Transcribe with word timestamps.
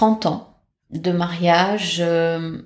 30 0.00 0.24
ans 0.24 0.64
de 0.88 1.12
mariage, 1.12 1.98
euh, 2.00 2.62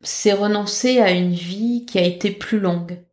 c'est 0.00 0.32
renoncer 0.32 1.00
à 1.00 1.10
une 1.10 1.34
vie 1.34 1.84
qui 1.84 1.98
a 1.98 2.02
été 2.02 2.30
plus 2.30 2.60
longue 2.60 3.04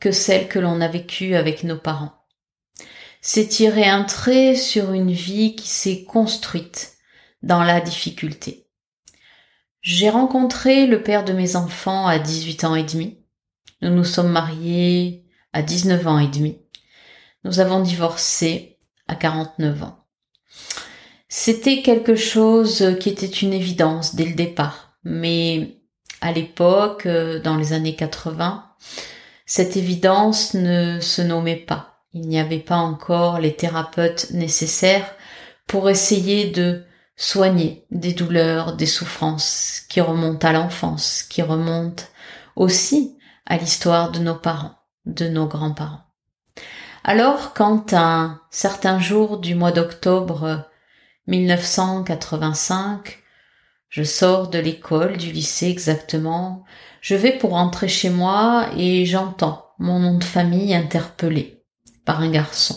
que 0.00 0.10
celle 0.10 0.48
que 0.48 0.58
l'on 0.58 0.80
a 0.80 0.88
vécue 0.88 1.36
avec 1.36 1.62
nos 1.62 1.78
parents. 1.78 2.26
C'est 3.20 3.46
tirer 3.46 3.86
un 3.86 4.02
trait 4.02 4.56
sur 4.56 4.92
une 4.92 5.12
vie 5.12 5.54
qui 5.54 5.68
s'est 5.68 6.02
construite 6.02 6.96
dans 7.44 7.62
la 7.62 7.80
difficulté. 7.80 8.66
J'ai 9.80 10.10
rencontré 10.10 10.88
le 10.88 11.00
père 11.00 11.24
de 11.24 11.32
mes 11.32 11.54
enfants 11.54 12.08
à 12.08 12.18
18 12.18 12.64
ans 12.64 12.74
et 12.74 12.82
demi. 12.82 13.24
Nous 13.82 13.90
nous 13.90 14.02
sommes 14.02 14.32
mariés 14.32 15.24
à 15.52 15.62
19 15.62 16.08
ans 16.08 16.18
et 16.18 16.26
demi. 16.26 16.58
Nous 17.44 17.60
avons 17.60 17.78
divorcé 17.78 18.80
à 19.06 19.14
49 19.14 19.84
ans. 19.84 20.03
C'était 21.36 21.82
quelque 21.82 22.14
chose 22.14 22.96
qui 23.00 23.08
était 23.08 23.26
une 23.26 23.52
évidence 23.52 24.14
dès 24.14 24.24
le 24.24 24.34
départ, 24.34 24.92
mais 25.02 25.80
à 26.20 26.30
l'époque, 26.30 27.06
euh, 27.06 27.40
dans 27.40 27.56
les 27.56 27.72
années 27.72 27.96
80, 27.96 28.64
cette 29.44 29.76
évidence 29.76 30.54
ne 30.54 31.00
se 31.00 31.22
nommait 31.22 31.56
pas. 31.56 32.04
Il 32.12 32.28
n'y 32.28 32.38
avait 32.38 32.60
pas 32.60 32.76
encore 32.76 33.40
les 33.40 33.52
thérapeutes 33.52 34.30
nécessaires 34.30 35.12
pour 35.66 35.90
essayer 35.90 36.50
de 36.50 36.84
soigner 37.16 37.84
des 37.90 38.12
douleurs, 38.12 38.76
des 38.76 38.86
souffrances 38.86 39.82
qui 39.88 40.00
remontent 40.00 40.46
à 40.46 40.52
l'enfance, 40.52 41.24
qui 41.24 41.42
remontent 41.42 42.04
aussi 42.54 43.18
à 43.44 43.56
l'histoire 43.56 44.12
de 44.12 44.20
nos 44.20 44.36
parents, 44.36 44.76
de 45.04 45.26
nos 45.26 45.48
grands-parents. 45.48 46.04
Alors, 47.02 47.54
quand 47.54 47.92
un 47.92 48.40
certain 48.50 49.00
jour 49.00 49.38
du 49.38 49.56
mois 49.56 49.72
d'octobre 49.72 50.70
1985, 51.26 53.18
je 53.88 54.02
sors 54.02 54.48
de 54.48 54.58
l'école, 54.58 55.16
du 55.16 55.30
lycée 55.32 55.68
exactement. 55.68 56.64
Je 57.00 57.14
vais 57.14 57.38
pour 57.38 57.50
rentrer 57.50 57.88
chez 57.88 58.10
moi 58.10 58.68
et 58.76 59.06
j'entends 59.06 59.72
mon 59.78 60.00
nom 60.00 60.18
de 60.18 60.24
famille 60.24 60.74
interpellé 60.74 61.64
par 62.04 62.20
un 62.20 62.30
garçon. 62.30 62.76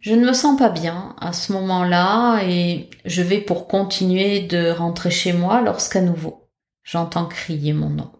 Je 0.00 0.14
ne 0.14 0.26
me 0.26 0.32
sens 0.32 0.58
pas 0.58 0.70
bien 0.70 1.16
à 1.20 1.32
ce 1.32 1.52
moment-là 1.52 2.42
et 2.44 2.90
je 3.04 3.22
vais 3.22 3.40
pour 3.40 3.68
continuer 3.68 4.40
de 4.40 4.70
rentrer 4.70 5.10
chez 5.10 5.32
moi 5.32 5.60
lorsqu'à 5.62 6.00
nouveau 6.00 6.44
j'entends 6.84 7.26
crier 7.26 7.72
mon 7.72 7.90
nom. 7.90 8.12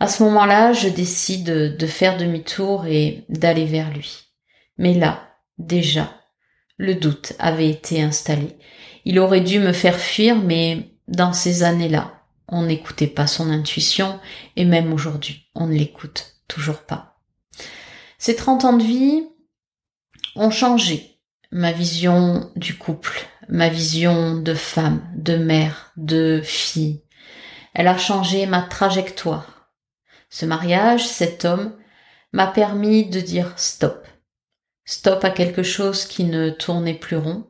À 0.00 0.08
ce 0.08 0.22
moment-là, 0.24 0.72
je 0.72 0.88
décide 0.88 1.76
de 1.76 1.86
faire 1.86 2.16
demi-tour 2.16 2.86
et 2.86 3.26
d'aller 3.28 3.66
vers 3.66 3.92
lui. 3.92 4.32
Mais 4.78 4.94
là, 4.94 5.28
déjà, 5.58 6.10
le 6.80 6.94
doute 6.94 7.34
avait 7.38 7.70
été 7.70 8.02
installé 8.02 8.56
il 9.04 9.18
aurait 9.18 9.40
dû 9.40 9.58
me 9.58 9.72
faire 9.72 9.98
fuir, 9.98 10.36
mais 10.36 10.90
dans 11.08 11.32
ces 11.32 11.62
années-là, 11.62 12.22
on 12.48 12.62
n'écoutait 12.62 13.06
pas 13.06 13.26
son 13.26 13.50
intuition, 13.50 14.18
et 14.56 14.64
même 14.64 14.92
aujourd'hui, 14.92 15.48
on 15.54 15.66
ne 15.66 15.74
l'écoute 15.74 16.36
toujours 16.48 16.82
pas. 16.82 17.18
Ces 18.18 18.36
30 18.36 18.64
ans 18.64 18.76
de 18.76 18.82
vie 18.82 19.24
ont 20.36 20.50
changé 20.50 21.18
ma 21.52 21.72
vision 21.72 22.50
du 22.56 22.76
couple, 22.76 23.26
ma 23.48 23.68
vision 23.68 24.36
de 24.36 24.54
femme, 24.54 25.02
de 25.16 25.36
mère, 25.36 25.92
de 25.96 26.40
fille. 26.44 27.02
Elle 27.74 27.88
a 27.88 27.98
changé 27.98 28.46
ma 28.46 28.62
trajectoire. 28.62 29.72
Ce 30.28 30.44
mariage, 30.44 31.06
cet 31.06 31.44
homme, 31.44 31.76
m'a 32.32 32.46
permis 32.46 33.08
de 33.08 33.20
dire 33.20 33.52
stop. 33.56 34.06
Stop 34.90 35.22
à 35.22 35.30
quelque 35.30 35.62
chose 35.62 36.04
qui 36.04 36.24
ne 36.24 36.50
tournait 36.50 36.98
plus 36.98 37.16
rond. 37.16 37.46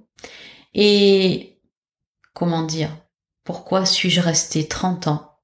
Et 0.75 1.59
comment 2.34 2.65
dire, 2.65 2.91
pourquoi 3.45 3.87
suis-je 3.87 4.21
resté 4.21 4.69
30 4.69 5.06
ans 5.06 5.39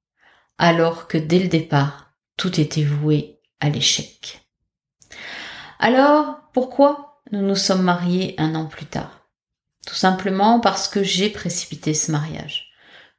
alors 0.59 1.07
que 1.07 1.17
dès 1.17 1.39
le 1.39 1.47
départ, 1.47 2.13
tout 2.37 2.61
était 2.61 2.83
voué 2.83 3.39
à 3.59 3.69
l'échec? 3.69 4.47
Alors, 5.79 6.37
pourquoi 6.53 7.19
nous 7.31 7.41
nous 7.41 7.55
sommes 7.55 7.81
mariés 7.81 8.35
un 8.37 8.53
an 8.53 8.67
plus 8.67 8.85
tard? 8.85 9.27
Tout 9.87 9.95
simplement 9.95 10.59
parce 10.59 10.87
que 10.87 11.01
j'ai 11.01 11.31
précipité 11.31 11.95
ce 11.95 12.11
mariage. 12.11 12.67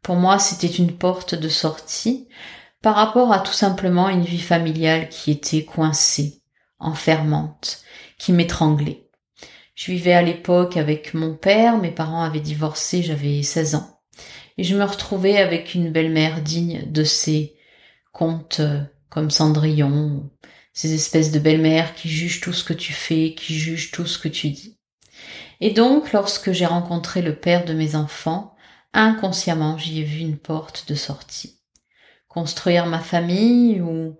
Pour 0.02 0.14
moi, 0.14 0.38
c'était 0.38 0.68
une 0.68 0.96
porte 0.96 1.34
de 1.34 1.48
sortie 1.48 2.28
par 2.80 2.94
rapport 2.94 3.32
à 3.32 3.40
tout 3.40 3.52
simplement 3.52 4.08
une 4.08 4.24
vie 4.24 4.38
familiale 4.38 5.08
qui 5.08 5.32
était 5.32 5.64
coincée, 5.64 6.44
enfermante, 6.78 7.82
qui 8.18 8.32
m'étranglait. 8.32 9.08
Je 9.74 9.92
vivais 9.92 10.12
à 10.12 10.22
l'époque 10.22 10.76
avec 10.76 11.14
mon 11.14 11.34
père, 11.34 11.78
mes 11.78 11.92
parents 11.92 12.22
avaient 12.22 12.40
divorcé, 12.40 13.02
j'avais 13.02 13.42
16 13.42 13.76
ans. 13.76 14.00
Et 14.58 14.64
je 14.64 14.76
me 14.76 14.84
retrouvais 14.84 15.38
avec 15.38 15.74
une 15.74 15.92
belle-mère 15.92 16.42
digne 16.42 16.90
de 16.90 17.04
ces 17.04 17.54
contes 18.12 18.58
euh, 18.58 18.82
comme 19.08 19.30
Cendrillon, 19.30 20.30
ces 20.72 20.94
espèces 20.94 21.30
de 21.30 21.38
belles-mères 21.38 21.94
qui 21.94 22.08
jugent 22.08 22.40
tout 22.40 22.52
ce 22.52 22.64
que 22.64 22.72
tu 22.72 22.92
fais, 22.92 23.34
qui 23.34 23.54
jugent 23.54 23.92
tout 23.92 24.06
ce 24.06 24.18
que 24.18 24.28
tu 24.28 24.50
dis. 24.50 24.78
Et 25.60 25.70
donc, 25.70 26.12
lorsque 26.12 26.52
j'ai 26.52 26.66
rencontré 26.66 27.22
le 27.22 27.36
père 27.36 27.64
de 27.64 27.72
mes 27.72 27.94
enfants, 27.94 28.54
inconsciemment, 28.92 29.78
j'y 29.78 30.00
ai 30.00 30.04
vu 30.04 30.18
une 30.20 30.38
porte 30.38 30.88
de 30.88 30.94
sortie. 30.94 31.60
Construire 32.28 32.86
ma 32.86 33.00
famille 33.00 33.80
ou, 33.80 34.18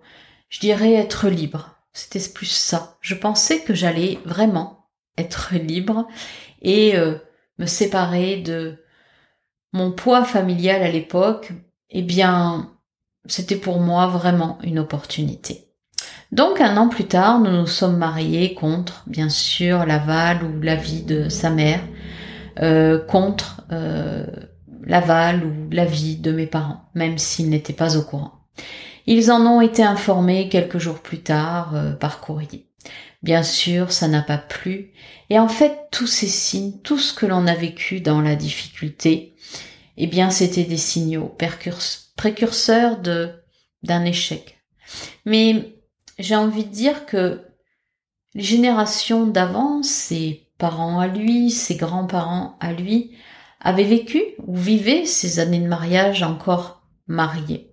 je 0.49 0.59
dirais, 0.59 0.93
être 0.93 1.29
libre. 1.29 1.78
C'était 1.93 2.19
plus 2.33 2.45
ça. 2.45 2.97
Je 3.01 3.15
pensais 3.15 3.61
que 3.61 3.73
j'allais 3.73 4.19
vraiment 4.25 4.89
être 5.17 5.55
libre 5.55 6.07
et 6.61 6.95
euh, 6.95 7.17
me 7.57 7.65
séparer 7.65 8.37
de 8.37 8.77
mon 9.73 9.91
poids 9.91 10.23
familial 10.23 10.81
à 10.81 10.91
l'époque, 10.91 11.51
eh 11.89 12.01
bien, 12.01 12.71
c'était 13.25 13.55
pour 13.55 13.79
moi 13.79 14.07
vraiment 14.07 14.57
une 14.63 14.79
opportunité. 14.79 15.65
Donc 16.31 16.61
un 16.61 16.77
an 16.77 16.89
plus 16.89 17.05
tard, 17.05 17.39
nous 17.39 17.51
nous 17.51 17.67
sommes 17.67 17.97
mariés 17.97 18.53
contre, 18.53 19.03
bien 19.07 19.29
sûr, 19.29 19.85
l'aval 19.85 20.43
ou 20.43 20.61
l'avis 20.61 21.01
de 21.01 21.27
sa 21.27 21.49
mère, 21.49 21.81
euh, 22.61 22.99
contre 22.99 23.63
euh, 23.71 24.25
l'aval 24.83 25.43
ou 25.43 25.69
l'avis 25.71 26.17
de 26.17 26.31
mes 26.31 26.45
parents, 26.45 26.89
même 26.93 27.17
s'ils 27.17 27.49
n'étaient 27.49 27.73
pas 27.73 27.97
au 27.97 28.03
courant. 28.03 28.33
Ils 29.07 29.31
en 29.31 29.45
ont 29.45 29.61
été 29.61 29.83
informés 29.83 30.49
quelques 30.49 30.77
jours 30.77 30.99
plus 30.99 31.21
tard 31.21 31.73
par 31.99 32.19
courrier. 32.21 32.69
Bien 33.21 33.43
sûr, 33.43 33.91
ça 33.91 34.07
n'a 34.07 34.21
pas 34.21 34.37
plu. 34.37 34.91
Et 35.29 35.39
en 35.39 35.49
fait, 35.49 35.87
tous 35.91 36.07
ces 36.07 36.27
signes, 36.27 36.79
tout 36.81 36.97
ce 36.97 37.13
que 37.13 37.25
l'on 37.25 37.47
a 37.47 37.55
vécu 37.55 37.99
dans 37.99 38.21
la 38.21 38.35
difficulté, 38.35 39.35
eh 39.97 40.07
bien, 40.07 40.29
c'était 40.29 40.63
des 40.63 40.77
signaux 40.77 41.35
précurseurs 42.15 42.97
de, 42.99 43.31
d'un 43.83 44.05
échec. 44.05 44.57
Mais 45.25 45.75
j'ai 46.17 46.35
envie 46.35 46.63
de 46.63 46.71
dire 46.71 47.05
que 47.05 47.45
les 48.35 48.43
générations 48.43 49.27
d'avant, 49.27 49.83
ses 49.83 50.47
parents 50.57 50.99
à 50.99 51.07
lui, 51.07 51.51
ses 51.51 51.75
grands-parents 51.75 52.57
à 52.61 52.71
lui, 52.71 53.17
avaient 53.59 53.83
vécu 53.83 54.23
ou 54.45 54.55
vivaient 54.55 55.05
ces 55.05 55.39
années 55.39 55.59
de 55.59 55.67
mariage 55.67 56.23
encore 56.23 56.83
mariés. 57.07 57.68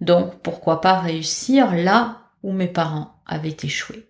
Donc, 0.00 0.40
pourquoi 0.42 0.80
pas 0.80 1.00
réussir 1.00 1.74
là 1.74 2.30
où 2.42 2.52
mes 2.52 2.68
parents 2.68 3.22
avaient 3.26 3.56
échoué. 3.62 4.08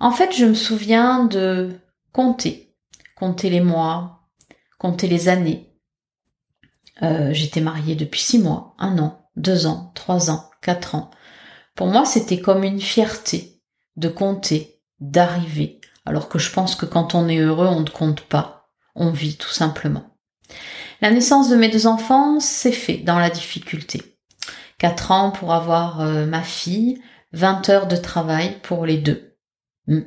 En 0.00 0.10
fait, 0.10 0.32
je 0.32 0.44
me 0.44 0.54
souviens 0.54 1.24
de 1.24 1.80
compter, 2.12 2.74
compter 3.16 3.50
les 3.50 3.60
mois, 3.60 4.28
compter 4.78 5.08
les 5.08 5.28
années. 5.28 5.72
Euh, 7.02 7.32
j'étais 7.32 7.60
mariée 7.60 7.94
depuis 7.94 8.20
six 8.20 8.38
mois, 8.38 8.74
un 8.78 8.98
an, 8.98 9.28
deux 9.36 9.66
ans, 9.66 9.92
trois 9.94 10.30
ans, 10.30 10.50
quatre 10.60 10.94
ans. 10.94 11.10
Pour 11.74 11.88
moi, 11.88 12.04
c'était 12.04 12.40
comme 12.40 12.64
une 12.64 12.80
fierté 12.80 13.62
de 13.96 14.08
compter, 14.08 14.80
d'arriver, 15.00 15.80
alors 16.04 16.28
que 16.28 16.38
je 16.38 16.52
pense 16.52 16.76
que 16.76 16.86
quand 16.86 17.14
on 17.14 17.28
est 17.28 17.38
heureux, 17.38 17.66
on 17.66 17.80
ne 17.80 17.88
compte 17.88 18.20
pas, 18.22 18.70
on 18.94 19.10
vit 19.10 19.36
tout 19.36 19.50
simplement. 19.50 20.04
La 21.00 21.10
naissance 21.10 21.48
de 21.48 21.56
mes 21.56 21.68
deux 21.68 21.86
enfants 21.86 22.38
s'est 22.40 22.72
fait 22.72 22.98
dans 22.98 23.18
la 23.18 23.30
difficulté. 23.30 24.13
Quatre 24.78 25.10
ans 25.10 25.30
pour 25.30 25.52
avoir 25.52 26.00
euh, 26.00 26.26
ma 26.26 26.42
fille, 26.42 27.00
20 27.32 27.68
heures 27.68 27.86
de 27.86 27.96
travail 27.96 28.60
pour 28.62 28.86
les 28.86 28.98
deux. 28.98 29.36
Hmm. 29.86 30.02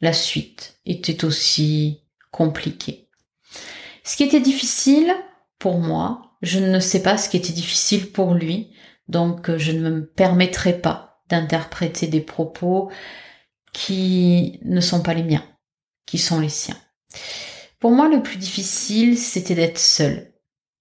La 0.00 0.12
suite 0.12 0.78
était 0.84 1.24
aussi 1.24 2.02
compliquée. 2.30 3.08
Ce 4.04 4.16
qui 4.16 4.24
était 4.24 4.40
difficile 4.40 5.14
pour 5.58 5.78
moi, 5.78 6.36
je 6.42 6.58
ne 6.58 6.80
sais 6.80 7.02
pas 7.02 7.18
ce 7.18 7.28
qui 7.28 7.36
était 7.36 7.52
difficile 7.52 8.12
pour 8.12 8.34
lui, 8.34 8.72
donc 9.08 9.50
euh, 9.50 9.58
je 9.58 9.72
ne 9.72 9.90
me 9.90 10.06
permettrai 10.06 10.78
pas 10.78 11.22
d'interpréter 11.28 12.06
des 12.06 12.20
propos 12.20 12.90
qui 13.72 14.60
ne 14.62 14.80
sont 14.80 15.02
pas 15.02 15.14
les 15.14 15.22
miens, 15.22 15.44
qui 16.06 16.18
sont 16.18 16.40
les 16.40 16.48
siens. 16.48 16.78
Pour 17.78 17.90
moi, 17.90 18.08
le 18.08 18.22
plus 18.22 18.36
difficile, 18.36 19.18
c'était 19.18 19.54
d'être 19.54 19.78
seule. 19.78 20.32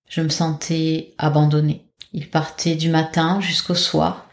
Je 0.07 0.21
me 0.21 0.29
sentais 0.29 1.13
abandonnée. 1.17 1.91
Il 2.17 2.29
partait 2.29 2.75
du 2.75 2.89
matin 2.89 3.41
jusqu'au 3.41 3.75
soir 3.75 4.29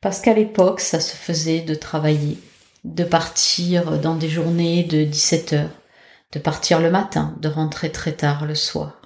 parce 0.00 0.20
qu'à 0.20 0.34
l'époque, 0.34 0.78
ça 0.78 1.00
se 1.00 1.16
faisait 1.16 1.62
de 1.62 1.74
travailler, 1.74 2.38
de 2.84 3.02
partir 3.02 3.98
dans 3.98 4.14
des 4.14 4.28
journées 4.28 4.84
de 4.84 5.02
17 5.02 5.52
heures, 5.54 5.82
de 6.30 6.38
partir 6.38 6.78
le 6.78 6.92
matin, 6.92 7.34
de 7.40 7.48
rentrer 7.48 7.90
très 7.90 8.12
tard 8.12 8.46
le 8.46 8.54
soir. 8.54 9.02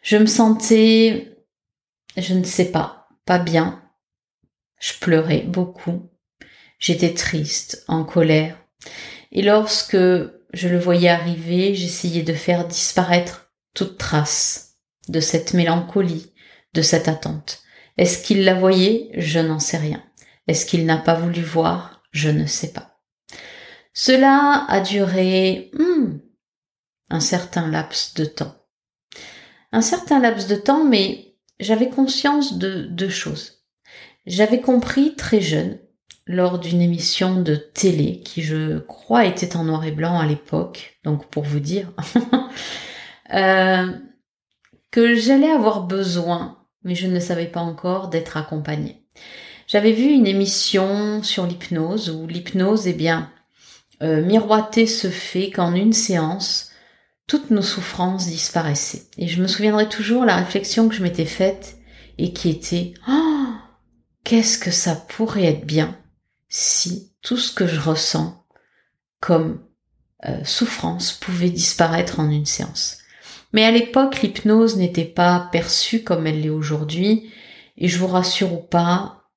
Je 0.00 0.16
me 0.16 0.24
sentais, 0.24 1.36
je 2.16 2.32
ne 2.32 2.42
sais 2.42 2.72
pas, 2.72 3.06
pas 3.26 3.38
bien. 3.38 3.82
Je 4.80 4.94
pleurais 4.98 5.42
beaucoup. 5.42 6.08
J'étais 6.78 7.12
triste, 7.12 7.84
en 7.86 8.04
colère. 8.04 8.56
Et 9.30 9.42
lorsque 9.42 9.98
je 9.98 10.68
le 10.68 10.78
voyais 10.78 11.10
arriver, 11.10 11.74
j'essayais 11.74 12.22
de 12.22 12.32
faire 12.32 12.66
disparaître 12.66 13.52
toute 13.74 13.98
trace 13.98 14.76
de 15.08 15.20
cette 15.20 15.52
mélancolie, 15.52 16.32
de 16.76 16.82
cette 16.82 17.08
attente. 17.08 17.62
Est-ce 17.96 18.22
qu'il 18.22 18.44
la 18.44 18.54
voyait? 18.54 19.10
Je 19.16 19.40
n'en 19.40 19.58
sais 19.58 19.78
rien. 19.78 20.04
Est-ce 20.46 20.66
qu'il 20.66 20.84
n'a 20.84 20.98
pas 20.98 21.14
voulu 21.14 21.40
voir? 21.40 22.02
Je 22.12 22.28
ne 22.28 22.46
sais 22.46 22.72
pas. 22.72 23.00
Cela 23.94 24.66
a 24.68 24.80
duré 24.80 25.70
hmm, 25.72 26.18
un 27.08 27.20
certain 27.20 27.68
laps 27.68 28.14
de 28.14 28.26
temps. 28.26 28.54
Un 29.72 29.80
certain 29.80 30.20
laps 30.20 30.46
de 30.46 30.56
temps, 30.56 30.84
mais 30.84 31.34
j'avais 31.58 31.88
conscience 31.88 32.58
de 32.58 32.82
deux 32.82 33.08
choses. 33.08 33.64
J'avais 34.26 34.60
compris 34.60 35.16
très 35.16 35.40
jeune, 35.40 35.78
lors 36.26 36.58
d'une 36.58 36.82
émission 36.82 37.40
de 37.40 37.54
télé 37.54 38.20
qui 38.20 38.42
je 38.42 38.78
crois 38.80 39.24
était 39.24 39.56
en 39.56 39.64
noir 39.64 39.84
et 39.84 39.92
blanc 39.92 40.18
à 40.18 40.26
l'époque, 40.26 40.98
donc 41.04 41.26
pour 41.26 41.44
vous 41.44 41.60
dire, 41.60 41.92
euh, 43.32 43.92
que 44.90 45.14
j'allais 45.14 45.50
avoir 45.50 45.84
besoin, 45.84 46.55
mais 46.86 46.94
je 46.94 47.08
ne 47.08 47.20
savais 47.20 47.48
pas 47.48 47.60
encore, 47.60 48.08
d'être 48.08 48.36
accompagnée. 48.36 49.02
J'avais 49.66 49.92
vu 49.92 50.04
une 50.04 50.26
émission 50.26 51.22
sur 51.24 51.44
l'hypnose 51.44 52.10
où 52.10 52.28
l'hypnose, 52.28 52.86
eh 52.86 52.92
bien, 52.92 53.30
euh, 54.02 54.24
miroiter 54.24 54.86
ce 54.86 55.10
fait 55.10 55.50
qu'en 55.50 55.74
une 55.74 55.92
séance, 55.92 56.70
toutes 57.26 57.50
nos 57.50 57.62
souffrances 57.62 58.26
disparaissaient. 58.28 59.06
Et 59.18 59.26
je 59.26 59.42
me 59.42 59.48
souviendrai 59.48 59.88
toujours 59.88 60.24
la 60.24 60.36
réflexion 60.36 60.88
que 60.88 60.94
je 60.94 61.02
m'étais 61.02 61.26
faite 61.26 61.76
et 62.18 62.32
qui 62.32 62.50
était 62.50 62.94
oh, 63.08 63.52
qu'est-ce 64.22 64.58
que 64.58 64.70
ça 64.70 64.94
pourrait 64.94 65.46
être 65.46 65.66
bien 65.66 65.98
si 66.48 67.12
tout 67.20 67.36
ce 67.36 67.52
que 67.52 67.66
je 67.66 67.80
ressens 67.80 68.46
comme 69.18 69.60
euh, 70.24 70.44
souffrance 70.44 71.12
pouvait 71.12 71.50
disparaître 71.50 72.20
en 72.20 72.30
une 72.30 72.46
séance? 72.46 72.98
Mais 73.56 73.64
à 73.64 73.70
l'époque, 73.70 74.20
l'hypnose 74.20 74.76
n'était 74.76 75.06
pas 75.06 75.48
perçue 75.50 76.02
comme 76.02 76.26
elle 76.26 76.42
l'est 76.42 76.50
aujourd'hui, 76.50 77.32
et 77.78 77.88
je 77.88 77.96
vous 77.96 78.06
rassure 78.06 78.52
ou 78.52 78.58
pas, 78.58 79.30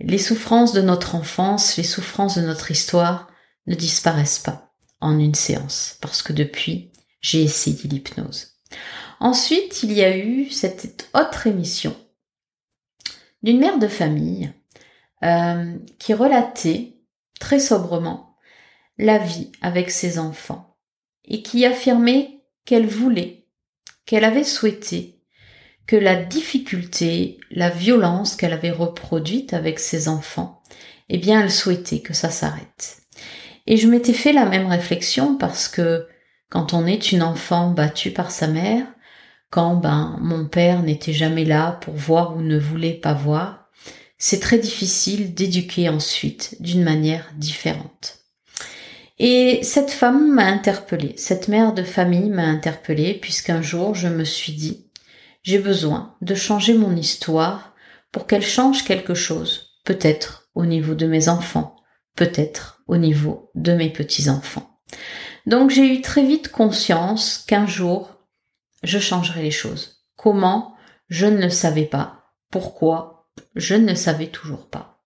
les 0.00 0.18
souffrances 0.18 0.72
de 0.72 0.82
notre 0.82 1.14
enfance, 1.14 1.76
les 1.76 1.84
souffrances 1.84 2.36
de 2.36 2.42
notre 2.42 2.72
histoire 2.72 3.28
ne 3.68 3.76
disparaissent 3.76 4.40
pas 4.40 4.74
en 5.00 5.20
une 5.20 5.36
séance, 5.36 5.98
parce 6.00 6.20
que 6.20 6.32
depuis, 6.32 6.90
j'ai 7.20 7.44
essayé 7.44 7.88
l'hypnose. 7.88 8.56
Ensuite, 9.20 9.84
il 9.84 9.92
y 9.92 10.02
a 10.02 10.16
eu 10.18 10.50
cette 10.50 11.08
autre 11.14 11.46
émission 11.46 11.94
d'une 13.44 13.60
mère 13.60 13.78
de 13.78 13.86
famille 13.86 14.52
euh, 15.22 15.78
qui 16.00 16.12
relatait 16.12 16.96
très 17.38 17.60
sobrement 17.60 18.36
la 18.98 19.18
vie 19.18 19.52
avec 19.62 19.92
ses 19.92 20.18
enfants 20.18 20.76
et 21.24 21.40
qui 21.40 21.64
affirmait 21.64 22.40
qu'elle 22.64 22.88
voulait, 22.88 23.43
qu'elle 24.06 24.24
avait 24.24 24.44
souhaité 24.44 25.20
que 25.86 25.96
la 25.96 26.16
difficulté, 26.16 27.38
la 27.50 27.70
violence 27.70 28.36
qu'elle 28.36 28.52
avait 28.52 28.70
reproduite 28.70 29.52
avec 29.52 29.78
ses 29.78 30.08
enfants, 30.08 30.62
eh 31.08 31.18
bien 31.18 31.42
elle 31.42 31.50
souhaitait 31.50 32.00
que 32.00 32.14
ça 32.14 32.30
s'arrête. 32.30 33.02
Et 33.66 33.76
je 33.76 33.88
m'étais 33.88 34.12
fait 34.12 34.32
la 34.32 34.46
même 34.46 34.66
réflexion 34.66 35.36
parce 35.36 35.68
que 35.68 36.06
quand 36.48 36.72
on 36.72 36.86
est 36.86 37.12
une 37.12 37.22
enfant 37.22 37.70
battue 37.70 38.12
par 38.12 38.30
sa 38.30 38.46
mère, 38.46 38.86
quand 39.50 39.76
ben 39.76 40.16
mon 40.20 40.46
père 40.46 40.82
n'était 40.82 41.12
jamais 41.12 41.44
là 41.44 41.78
pour 41.80 41.94
voir 41.94 42.36
ou 42.36 42.40
ne 42.40 42.58
voulait 42.58 42.94
pas 42.94 43.14
voir, 43.14 43.68
c'est 44.18 44.40
très 44.40 44.58
difficile 44.58 45.34
d'éduquer 45.34 45.88
ensuite 45.88 46.56
d'une 46.60 46.82
manière 46.82 47.30
différente. 47.36 48.23
Et 49.18 49.60
cette 49.62 49.90
femme 49.90 50.32
m'a 50.32 50.46
interpellée, 50.46 51.14
cette 51.16 51.46
mère 51.48 51.72
de 51.72 51.84
famille 51.84 52.30
m'a 52.30 52.44
interpellée 52.44 53.14
puisqu'un 53.14 53.62
jour 53.62 53.94
je 53.94 54.08
me 54.08 54.24
suis 54.24 54.52
dit, 54.52 54.90
j'ai 55.42 55.58
besoin 55.58 56.16
de 56.20 56.34
changer 56.34 56.74
mon 56.74 56.96
histoire 56.96 57.74
pour 58.10 58.26
qu'elle 58.26 58.42
change 58.42 58.84
quelque 58.84 59.14
chose, 59.14 59.78
peut-être 59.84 60.48
au 60.54 60.66
niveau 60.66 60.94
de 60.94 61.06
mes 61.06 61.28
enfants, 61.28 61.76
peut-être 62.16 62.82
au 62.88 62.96
niveau 62.96 63.50
de 63.54 63.72
mes 63.72 63.90
petits-enfants. 63.90 64.80
Donc 65.46 65.70
j'ai 65.70 65.86
eu 65.86 66.00
très 66.00 66.24
vite 66.24 66.50
conscience 66.50 67.44
qu'un 67.46 67.66
jour, 67.66 68.16
je 68.82 68.98
changerai 68.98 69.42
les 69.42 69.50
choses. 69.50 70.04
Comment? 70.16 70.74
Je 71.08 71.26
ne 71.26 71.40
le 71.40 71.50
savais 71.50 71.84
pas. 71.84 72.32
Pourquoi? 72.50 73.28
Je 73.54 73.74
ne 73.74 73.94
savais 73.94 74.28
toujours 74.28 74.66
pas. 74.68 75.02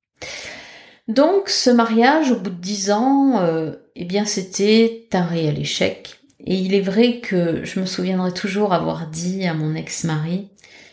Donc 1.09 1.49
ce 1.49 1.71
mariage, 1.71 2.30
au 2.30 2.37
bout 2.37 2.50
de 2.50 2.61
dix 2.61 2.90
ans, 2.90 3.40
euh, 3.40 3.73
eh 4.00 4.05
bien 4.05 4.25
c'était 4.25 5.09
un 5.12 5.25
réel 5.25 5.59
échec. 5.59 6.21
Et 6.47 6.55
il 6.55 6.73
est 6.73 6.81
vrai 6.81 7.19
que 7.19 7.64
je 7.64 7.81
me 7.81 7.85
souviendrai 7.85 8.33
toujours 8.33 8.73
avoir 8.73 9.09
dit 9.09 9.45
à 9.45 9.55
mon 9.55 9.75
ex-mari, 9.75 10.50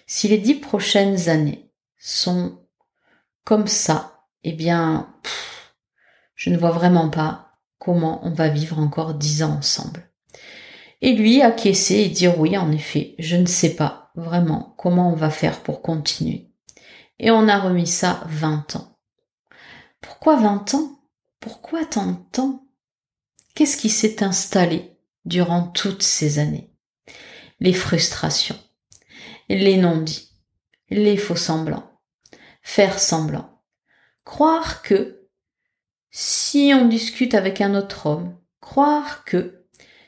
si 0.07 0.27
les 0.27 0.39
dix 0.39 0.55
prochaines 0.55 1.29
années 1.29 1.69
sont 1.99 2.59
comme 3.43 3.67
ça, 3.67 4.23
eh 4.43 4.53
bien, 4.53 5.13
je 6.33 6.49
ne 6.49 6.57
vois 6.57 6.71
vraiment 6.71 7.09
pas 7.09 7.51
comment 7.77 8.25
on 8.25 8.31
va 8.31 8.49
vivre 8.49 8.79
encore 8.79 9.13
dix 9.13 9.43
ans 9.43 9.57
ensemble. 9.59 10.09
Et 11.01 11.13
lui 11.13 11.43
acquiescer 11.43 11.97
et 11.97 12.09
dire 12.09 12.39
oui, 12.39 12.57
en 12.57 12.71
effet, 12.71 13.13
je 13.19 13.35
ne 13.35 13.45
sais 13.45 13.75
pas 13.75 14.11
vraiment 14.15 14.73
comment 14.79 15.11
on 15.11 15.15
va 15.15 15.29
faire 15.29 15.61
pour 15.61 15.83
continuer. 15.83 16.49
Et 17.19 17.29
on 17.29 17.47
a 17.47 17.59
remis 17.59 17.87
ça 17.87 18.23
20 18.27 18.77
ans. 18.77 18.97
Pourquoi 20.01 20.37
20 20.37 20.73
ans? 20.73 20.99
Pourquoi 21.39 21.85
tant 21.85 22.07
de 22.07 22.17
temps? 22.31 22.64
Qu'est-ce 23.55 23.77
qui 23.77 23.89
s'est 23.89 24.23
installé 24.23 24.91
durant 25.25 25.63
toutes 25.63 26.03
ces 26.03 26.39
années? 26.39 26.71
Les 27.59 27.73
frustrations, 27.73 28.59
les 29.49 29.77
non-dits, 29.77 30.31
les 30.89 31.17
faux 31.17 31.35
semblants, 31.35 31.99
faire 32.61 32.99
semblant, 32.99 33.63
croire 34.23 34.83
que 34.83 35.27
si 36.11 36.71
on 36.75 36.87
discute 36.87 37.33
avec 37.33 37.61
un 37.61 37.73
autre 37.73 38.05
homme, 38.05 38.37
croire 38.61 39.25
que 39.25 39.65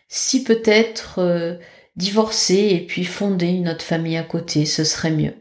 si 0.07 0.43
peut-être 0.43 1.19
euh, 1.19 1.57
divorcer 1.95 2.69
et 2.71 2.85
puis 2.85 3.05
fonder 3.05 3.47
une 3.47 3.69
autre 3.69 3.83
famille 3.83 4.17
à 4.17 4.23
côté, 4.23 4.65
ce 4.65 4.83
serait 4.83 5.11
mieux 5.11 5.33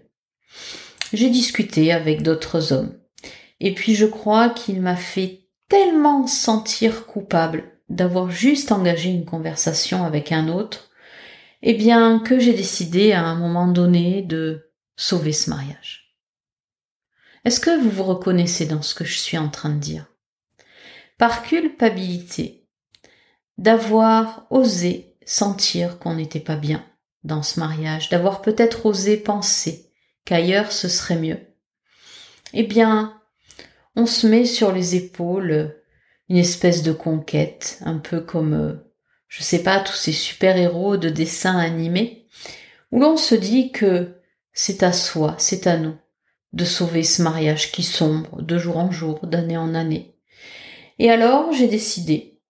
j'ai 1.12 1.30
discuté 1.30 1.92
avec 1.92 2.22
d'autres 2.22 2.72
hommes. 2.72 2.98
Et 3.60 3.74
puis 3.74 3.94
je 3.94 4.06
crois 4.06 4.50
qu'il 4.50 4.80
m'a 4.80 4.96
fait 4.96 5.48
tellement 5.68 6.26
sentir 6.26 7.06
coupable 7.06 7.75
d'avoir 7.88 8.30
juste 8.30 8.72
engagé 8.72 9.10
une 9.10 9.24
conversation 9.24 10.04
avec 10.04 10.32
un 10.32 10.48
autre, 10.48 10.90
eh 11.62 11.74
bien 11.74 12.18
que 12.18 12.38
j'ai 12.38 12.52
décidé 12.52 13.12
à 13.12 13.22
un 13.22 13.34
moment 13.34 13.66
donné 13.66 14.22
de 14.22 14.70
sauver 14.96 15.32
ce 15.32 15.50
mariage. 15.50 16.16
Est-ce 17.44 17.60
que 17.60 17.78
vous 17.80 17.90
vous 17.90 18.04
reconnaissez 18.04 18.66
dans 18.66 18.82
ce 18.82 18.94
que 18.94 19.04
je 19.04 19.18
suis 19.18 19.38
en 19.38 19.48
train 19.48 19.70
de 19.70 19.78
dire? 19.78 20.06
Par 21.18 21.42
culpabilité, 21.42 22.66
d'avoir 23.56 24.46
osé 24.50 25.16
sentir 25.24 25.98
qu'on 25.98 26.14
n'était 26.14 26.40
pas 26.40 26.56
bien 26.56 26.84
dans 27.24 27.42
ce 27.42 27.58
mariage, 27.60 28.08
d'avoir 28.08 28.42
peut-être 28.42 28.86
osé 28.86 29.16
penser 29.16 29.90
qu'ailleurs 30.24 30.72
ce 30.72 30.88
serait 30.88 31.18
mieux. 31.18 31.40
Eh 32.52 32.64
bien, 32.64 33.20
on 33.96 34.06
se 34.06 34.26
met 34.26 34.44
sur 34.44 34.72
les 34.72 34.94
épaules 34.94 35.74
une 36.28 36.36
espèce 36.36 36.82
de 36.82 36.92
conquête, 36.92 37.78
un 37.82 37.98
peu 37.98 38.20
comme, 38.20 38.54
euh, 38.54 38.74
je 39.28 39.42
sais 39.42 39.62
pas, 39.62 39.80
tous 39.80 39.94
ces 39.94 40.12
super-héros 40.12 40.96
de 40.96 41.08
dessins 41.08 41.58
animés, 41.58 42.26
où 42.92 43.00
l'on 43.00 43.16
se 43.16 43.34
dit 43.34 43.72
que 43.72 44.20
c'est 44.52 44.82
à 44.82 44.92
soi, 44.92 45.34
c'est 45.38 45.66
à 45.66 45.76
nous, 45.76 45.96
de 46.52 46.64
sauver 46.64 47.02
ce 47.02 47.22
mariage 47.22 47.72
qui 47.72 47.82
sombre 47.82 48.42
de 48.42 48.58
jour 48.58 48.78
en 48.78 48.90
jour, 48.90 49.26
d'année 49.26 49.56
en 49.56 49.74
année. 49.74 50.16
Et 50.98 51.10
alors 51.10 51.52
j'ai 51.52 51.68
décidé 51.68 52.40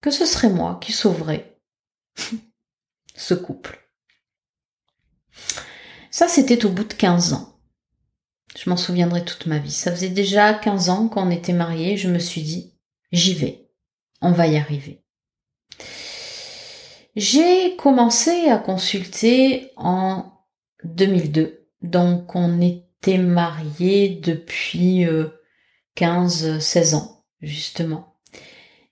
que 0.00 0.10
ce 0.10 0.26
serait 0.26 0.50
moi 0.50 0.78
qui 0.82 0.92
sauverais 0.92 1.58
ce 3.14 3.34
couple. 3.34 3.80
Ça, 6.10 6.28
c'était 6.28 6.64
au 6.64 6.68
bout 6.68 6.84
de 6.84 6.94
15 6.94 7.32
ans. 7.32 7.58
Je 8.56 8.70
m'en 8.70 8.76
souviendrai 8.76 9.24
toute 9.24 9.46
ma 9.46 9.58
vie. 9.58 9.72
Ça 9.72 9.90
faisait 9.90 10.10
déjà 10.10 10.54
15 10.54 10.88
ans 10.88 11.08
qu'on 11.08 11.30
était 11.30 11.52
mariés. 11.52 11.96
Je 11.96 12.08
me 12.08 12.20
suis 12.20 12.42
dit, 12.42 12.73
j'y 13.14 13.34
vais. 13.34 13.68
On 14.20 14.32
va 14.32 14.46
y 14.46 14.56
arriver. 14.56 15.02
J'ai 17.16 17.76
commencé 17.76 18.48
à 18.48 18.58
consulter 18.58 19.70
en 19.76 20.32
2002. 20.84 21.68
Donc, 21.82 22.34
on 22.34 22.60
était 22.60 23.18
mariés 23.18 24.08
depuis 24.08 25.06
15, 25.94 26.46
euh, 26.46 26.60
16 26.60 26.94
ans, 26.94 27.24
justement. 27.40 28.16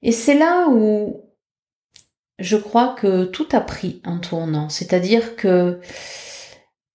Et 0.02 0.12
c'est 0.12 0.38
là 0.38 0.68
où 0.68 1.22
je 2.38 2.56
crois 2.56 2.94
que 2.94 3.24
tout 3.24 3.48
a 3.52 3.60
pris 3.60 4.00
un 4.04 4.18
tournant. 4.18 4.68
C'est-à-dire 4.68 5.36
que 5.36 5.80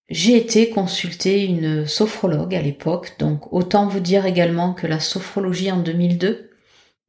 j'ai 0.09 0.37
été 0.37 0.69
consulter 0.69 1.43
une 1.45 1.85
sophrologue 1.85 2.55
à 2.55 2.61
l'époque, 2.61 3.15
donc 3.19 3.51
autant 3.51 3.87
vous 3.87 3.99
dire 3.99 4.25
également 4.25 4.73
que 4.73 4.87
la 4.87 4.99
sophrologie 4.99 5.71
en 5.71 5.79
2002 5.79 6.46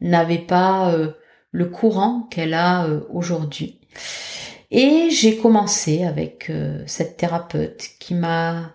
n'avait 0.00 0.38
pas 0.38 0.92
euh, 0.92 1.12
le 1.50 1.66
courant 1.66 2.28
qu'elle 2.30 2.54
a 2.54 2.86
euh, 2.86 3.00
aujourd'hui. 3.10 3.80
Et 4.70 5.08
j'ai 5.10 5.38
commencé 5.38 6.04
avec 6.04 6.50
euh, 6.50 6.82
cette 6.86 7.16
thérapeute 7.16 7.88
qui 7.98 8.14
m'a 8.14 8.74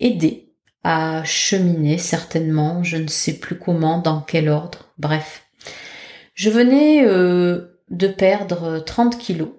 aidé 0.00 0.52
à 0.82 1.24
cheminer 1.24 1.96
certainement, 1.96 2.84
je 2.84 2.98
ne 2.98 3.08
sais 3.08 3.38
plus 3.38 3.58
comment, 3.58 3.98
dans 3.98 4.20
quel 4.20 4.50
ordre, 4.50 4.92
bref. 4.98 5.46
Je 6.34 6.50
venais 6.50 7.06
de 7.06 8.08
perdre 8.08 8.80
30 8.80 9.16
kilos 9.16 9.52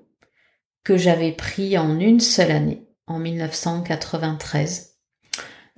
que 0.83 0.97
j'avais 0.97 1.31
pris 1.31 1.79
en 1.79 1.99
une 1.99 2.19
seule 2.19 2.51
année 2.51 2.87
en 3.07 3.17
1993 3.17 4.94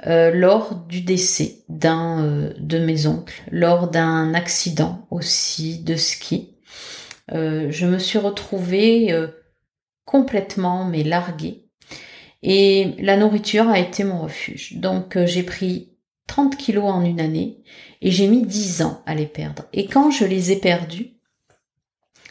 euh, 0.06 0.30
lors 0.32 0.76
du 0.76 1.02
décès 1.02 1.64
d'un 1.70 2.24
euh, 2.24 2.54
de 2.60 2.78
mes 2.78 3.08
oncles, 3.08 3.42
lors 3.52 3.90
d'un 3.90 4.36
accident 4.36 5.08
aussi 5.10 5.80
de 5.80 5.96
ski. 5.96 6.54
Euh, 7.32 7.72
je 7.72 7.88
me 7.88 7.98
suis 7.98 8.20
retrouvée 8.20 9.12
complètement 10.06 10.86
mais 10.86 11.04
larguée 11.04 11.66
et 12.44 12.94
la 13.00 13.18
nourriture 13.18 13.70
a 13.70 13.80
été 13.80 14.04
mon 14.04 14.22
refuge. 14.22 14.78
Donc 14.78 15.18
j'ai 15.26 15.42
pris 15.42 15.98
30 16.28 16.56
kilos 16.58 16.86
en 16.86 17.04
une 17.04 17.20
année 17.20 17.64
et 18.02 18.12
j'ai 18.12 18.28
mis 18.28 18.46
10 18.46 18.84
ans 18.84 19.02
à 19.08 19.16
les 19.16 19.26
perdre. 19.26 19.66
Et 19.74 19.88
quand 19.88 20.12
je 20.12 20.26
les 20.26 20.52
ai 20.52 20.58
perdus, 20.58 21.14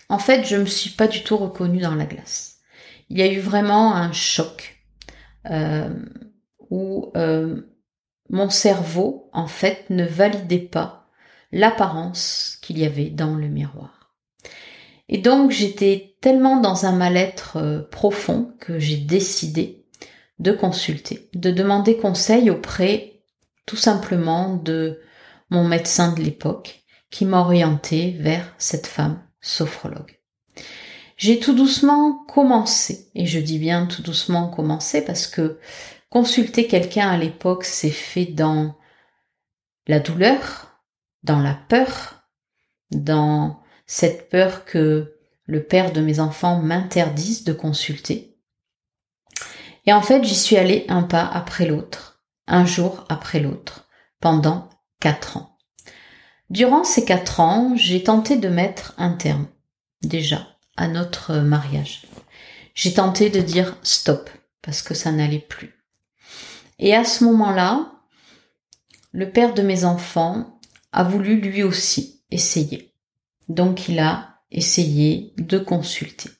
en 0.09 0.19
fait, 0.19 0.45
je 0.45 0.55
me 0.55 0.67
suis 0.67 0.91
pas 0.91 1.09
du 1.09 1.25
tout 1.25 1.37
reconnue 1.37 1.81
dans 1.81 1.97
la 1.97 2.07
glace. 2.07 2.59
Il 3.11 3.19
y 3.19 3.23
a 3.23 3.33
eu 3.33 3.41
vraiment 3.41 3.97
un 3.97 4.13
choc 4.13 4.81
où 6.71 7.11
euh, 7.17 7.63
mon 8.31 8.51
cerveau, 8.51 9.31
en 9.33 9.47
fait, 9.47 9.87
ne 9.91 10.05
validait 10.05 10.59
pas 10.59 11.09
l'apparence 11.53 12.59
qu'il 12.63 12.79
y 12.79 12.85
avait 12.85 13.11
dans 13.11 13.35
le 13.35 13.49
miroir. 13.49 14.15
Et 15.09 15.19
donc 15.19 15.53
j'étais 15.53 16.17
tellement 16.21 16.61
dans 16.61 16.87
un 16.87 16.93
mal-être 16.93 17.59
euh, 17.59 17.83
profond 17.83 18.53
que 18.59 18.79
j'ai 18.79 18.97
décidé 18.97 19.85
de 20.39 20.53
consulter, 20.53 21.29
de 21.35 21.51
demander 21.51 21.97
conseil 21.97 22.51
auprès 22.51 23.23
tout 23.67 23.77
simplement 23.77 24.57
de 24.57 25.01
mon 25.51 25.65
médecin 25.65 26.13
de 26.13 26.23
l'époque 26.23 26.83
qui 27.11 27.25
m'a 27.25 27.41
orienté 27.41 28.17
vers 28.19 28.55
cette 28.59 28.87
femme 28.87 29.23
sophrologue. 29.41 30.19
J'ai 31.17 31.39
tout 31.39 31.55
doucement 31.55 32.25
commencé, 32.29 33.09
et 33.15 33.25
je 33.27 33.39
dis 33.39 33.59
bien 33.59 33.87
tout 33.87 34.03
doucement 34.03 34.49
commencé 34.49 35.03
parce 35.03 35.27
que 35.27 35.59
consulter 36.11 36.67
quelqu'un 36.67 37.09
à 37.11 37.17
l'époque 37.17 37.65
s'est 37.65 37.91
fait 37.91 38.27
dans 38.27 38.77
la 39.87 40.01
douleur, 40.01 40.81
dans 41.23 41.41
la 41.41 41.55
peur, 41.55 42.23
dans 42.91 43.63
cette 43.87 44.29
peur 44.29 44.65
que 44.65 45.17
le 45.45 45.63
père 45.63 45.93
de 45.93 46.01
mes 46.01 46.21
enfants 46.21 46.61
m'interdise 46.61 47.45
de 47.45 47.53
consulter. 47.53 48.37
Et 49.87 49.93
en 49.93 50.03
fait, 50.03 50.25
j'y 50.25 50.35
suis 50.35 50.57
allée 50.57 50.85
un 50.89 51.03
pas 51.03 51.25
après 51.25 51.67
l'autre, 51.67 52.21
un 52.47 52.67
jour 52.67 53.05
après 53.09 53.39
l'autre, 53.39 53.89
pendant 54.21 54.69
quatre 55.01 55.37
ans. 55.37 55.57
Durant 56.51 56.85
ces 56.85 57.05
quatre 57.05 57.41
ans, 57.41 57.75
j'ai 57.77 58.03
tenté 58.03 58.37
de 58.37 58.49
mettre 58.49 58.95
un 58.99 59.13
terme, 59.13 59.47
déjà, 60.03 60.49
à 60.77 60.89
notre 60.89 61.37
mariage. 61.37 62.07
J'ai 62.75 62.95
tenté 62.95 63.31
de 63.31 63.41
dire 63.41 63.77
stop 63.83 64.29
parce 64.63 64.83
que 64.83 64.95
ça 64.95 65.13
n'allait 65.13 65.39
plus. 65.39 65.76
Et 66.79 66.95
à 66.95 67.05
ce 67.05 67.25
moment-là, 67.25 67.93
le 69.13 69.31
père 69.31 69.55
de 69.55 69.63
mes 69.63 69.85
enfants 69.85 70.59
a 70.93 71.05
voulu 71.05 71.41
lui 71.41 71.63
aussi 71.63 72.23
essayer. 72.31 72.93
Donc 73.49 73.89
il 73.89 73.99
a 73.99 74.41
essayé 74.51 75.33
de 75.39 75.59
consulter. 75.59 76.31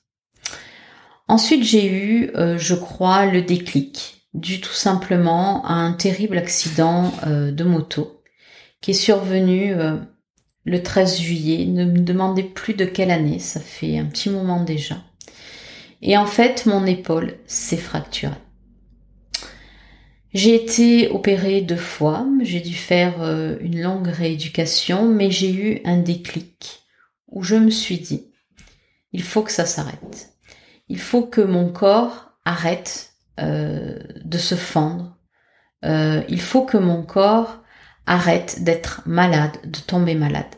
Ensuite, 1.27 1.63
j'ai 1.63 1.91
eu, 1.91 2.31
euh, 2.35 2.57
je 2.57 2.75
crois, 2.75 3.25
le 3.25 3.41
déclic, 3.41 4.27
dû 4.33 4.61
tout 4.61 4.73
simplement 4.73 5.65
à 5.65 5.73
un 5.73 5.93
terrible 5.93 6.37
accident 6.37 7.11
euh, 7.25 7.51
de 7.51 7.63
moto 7.63 8.21
qui 8.81 8.91
est 8.91 8.93
survenu 8.93 9.73
euh, 9.73 9.97
le 10.63 10.83
13 10.83 11.19
juillet. 11.19 11.65
Ne 11.65 11.85
me 11.85 11.99
demandez 11.99 12.43
plus 12.43 12.75
de 12.75 12.85
quelle 12.85 13.11
année, 13.11 13.39
ça 13.39 13.59
fait 13.59 13.97
un 13.97 14.05
petit 14.05 14.29
moment 14.29 14.63
déjà. 14.63 14.97
Et 16.01 16.17
en 16.17 16.27
fait, 16.27 16.65
mon 16.65 16.85
épaule 16.85 17.39
s'est 17.47 17.77
fracturée. 17.77 18.35
J'ai 20.37 20.53
été 20.53 21.09
opérée 21.09 21.61
deux 21.61 21.75
fois, 21.75 22.23
j'ai 22.43 22.59
dû 22.59 22.75
faire 22.75 23.23
euh, 23.23 23.57
une 23.59 23.81
longue 23.81 24.05
rééducation, 24.05 25.07
mais 25.07 25.31
j'ai 25.31 25.51
eu 25.51 25.81
un 25.83 25.97
déclic 25.97 26.83
où 27.27 27.41
je 27.41 27.55
me 27.55 27.71
suis 27.71 27.97
dit, 27.97 28.31
il 29.13 29.23
faut 29.23 29.41
que 29.41 29.51
ça 29.51 29.65
s'arrête. 29.65 30.35
Il 30.89 30.99
faut 30.99 31.23
que 31.23 31.41
mon 31.41 31.71
corps 31.71 32.33
arrête 32.45 33.13
euh, 33.39 33.97
de 34.23 34.37
se 34.37 34.53
fendre. 34.53 35.17
Euh, 35.83 36.21
il 36.29 36.39
faut 36.39 36.65
que 36.65 36.77
mon 36.77 37.01
corps 37.01 37.63
arrête 38.05 38.63
d'être 38.63 39.01
malade, 39.07 39.57
de 39.63 39.79
tomber 39.79 40.13
malade. 40.13 40.53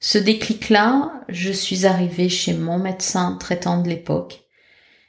Ce 0.00 0.18
déclic-là, 0.18 1.22
je 1.30 1.50
suis 1.50 1.86
arrivée 1.86 2.28
chez 2.28 2.52
mon 2.52 2.78
médecin 2.78 3.38
traitant 3.40 3.80
de 3.80 3.88
l'époque, 3.88 4.42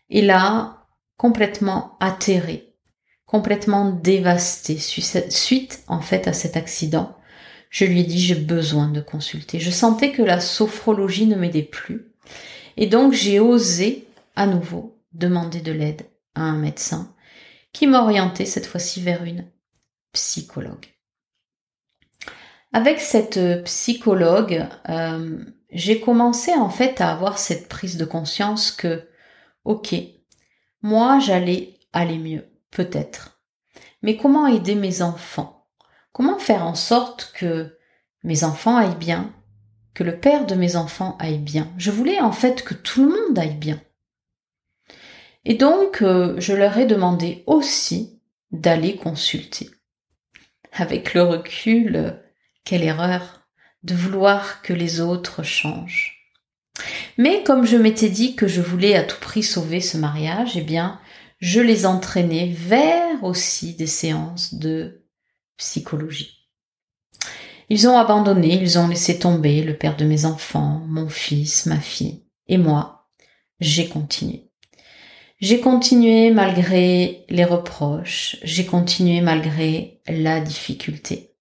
et 0.10 0.22
là, 0.22 0.86
complètement 1.18 1.98
atterrée, 2.00 2.69
complètement 3.30 3.92
dévastée, 3.92 4.80
suite 4.80 5.84
en 5.88 6.02
fait 6.02 6.28
à 6.28 6.34
cet 6.34 6.58
accident, 6.58 7.16
je 7.70 7.86
lui 7.86 8.00
ai 8.00 8.04
dit 8.04 8.20
j'ai 8.20 8.34
besoin 8.34 8.88
de 8.88 9.02
consulter. 9.02 9.60
Je 9.60 9.70
sentais 9.70 10.12
que 10.12 10.24
la 10.24 10.40
sophrologie 10.40 11.28
ne 11.28 11.36
m'aidait 11.36 11.62
plus, 11.62 12.08
et 12.76 12.88
donc 12.88 13.14
j'ai 13.14 13.40
osé 13.40 14.08
à 14.36 14.48
nouveau 14.48 14.98
demander 15.14 15.62
de 15.62 15.72
l'aide 15.72 16.08
à 16.34 16.42
un 16.42 16.58
médecin 16.58 17.14
qui 17.72 17.86
m'orientait 17.86 18.48
cette 18.48 18.66
fois-ci 18.66 19.00
vers 19.00 19.24
une 19.24 19.46
psychologue. 20.12 20.88
Avec 22.74 23.00
cette 23.00 23.38
euh, 23.38 23.62
psychologue, 23.62 24.68
euh, 24.90 25.38
j'ai 25.72 26.00
commencé 26.00 26.52
en 26.56 26.72
fait 26.72 27.00
à 27.00 27.12
avoir 27.12 27.38
cette 27.38 27.70
prise 27.70 27.98
de 27.98 28.06
conscience 28.06 28.72
que, 28.72 29.08
ok, 29.66 29.94
moi 30.82 31.20
j'allais 31.20 31.76
aller 31.94 32.18
mieux, 32.18 32.49
peut-être. 32.72 33.42
Mais 34.02 34.18
comment 34.18 34.48
aider 34.48 34.76
mes 34.76 35.02
enfants? 35.02 35.68
Comment 36.12 36.40
faire 36.40 36.66
en 36.66 36.76
sorte 36.76 37.32
que 37.36 37.78
mes 38.24 38.44
enfants 38.44 38.78
aillent 38.78 38.96
bien, 38.96 39.34
que 39.94 40.04
le 40.04 40.20
père 40.20 40.46
de 40.46 40.56
mes 40.56 40.76
enfants 40.76 41.18
aille 41.20 41.40
bien? 41.40 41.72
Je 41.78 41.92
voulais 41.92 42.20
en 42.20 42.32
fait 42.32 42.64
que 42.64 42.74
tout 42.74 43.04
le 43.04 43.10
monde 43.10 43.38
aille 43.38 43.56
bien. 43.56 43.82
Et 45.46 45.56
donc, 45.56 46.02
euh, 46.02 46.36
je 46.40 46.54
leur 46.54 46.78
ai 46.78 46.86
demandé 46.86 47.44
aussi 47.48 48.20
d'aller 48.52 48.96
consulter. 48.96 49.70
Avec 50.72 51.14
le 51.14 51.24
recul, 51.24 52.22
quelle 52.64 52.84
erreur 52.84 53.48
de 53.84 53.96
vouloir 53.96 54.62
que 54.62 54.74
les 54.74 55.02
autres 55.02 55.44
changent. 55.44 56.18
Mais 57.18 57.44
comme 57.44 57.66
je 57.66 57.78
m'étais 57.78 58.10
dit 58.10 58.36
que 58.36 58.48
je 58.48 58.62
voulais 58.62 58.96
à 58.96 59.04
tout 59.04 59.20
prix 59.20 59.44
sauver 59.44 59.82
ce 59.82 59.98
mariage, 59.98 60.56
eh 60.56 60.62
bien, 60.62 61.00
je 61.40 61.62
les 61.62 61.86
entraînais 61.86 62.54
vers 62.56 63.24
aussi 63.24 63.74
des 63.76 63.88
séances 63.88 64.54
de 64.54 65.06
psychologie. 65.58 66.50
Ils 67.70 67.88
ont 67.88 67.98
abandonné, 67.98 68.56
ils 68.62 68.80
ont 68.80 68.88
laissé 68.88 69.20
tomber 69.20 69.64
le 69.64 69.78
père 69.78 69.96
de 69.96 70.06
mes 70.06 70.26
enfants, 70.26 70.82
mon 70.88 71.08
fils, 71.08 71.66
ma 71.66 71.80
fille. 71.80 72.24
Et 72.48 72.58
moi, 72.58 73.10
j'ai 73.60 73.88
continué. 73.88 74.50
J'ai 75.40 75.62
continué 75.62 76.32
malgré 76.32 77.26
les 77.30 77.46
reproches, 77.46 78.38
j'ai 78.44 78.66
continué 78.66 79.22
malgré 79.22 80.02
la 80.08 80.42
difficulté. 80.42 81.36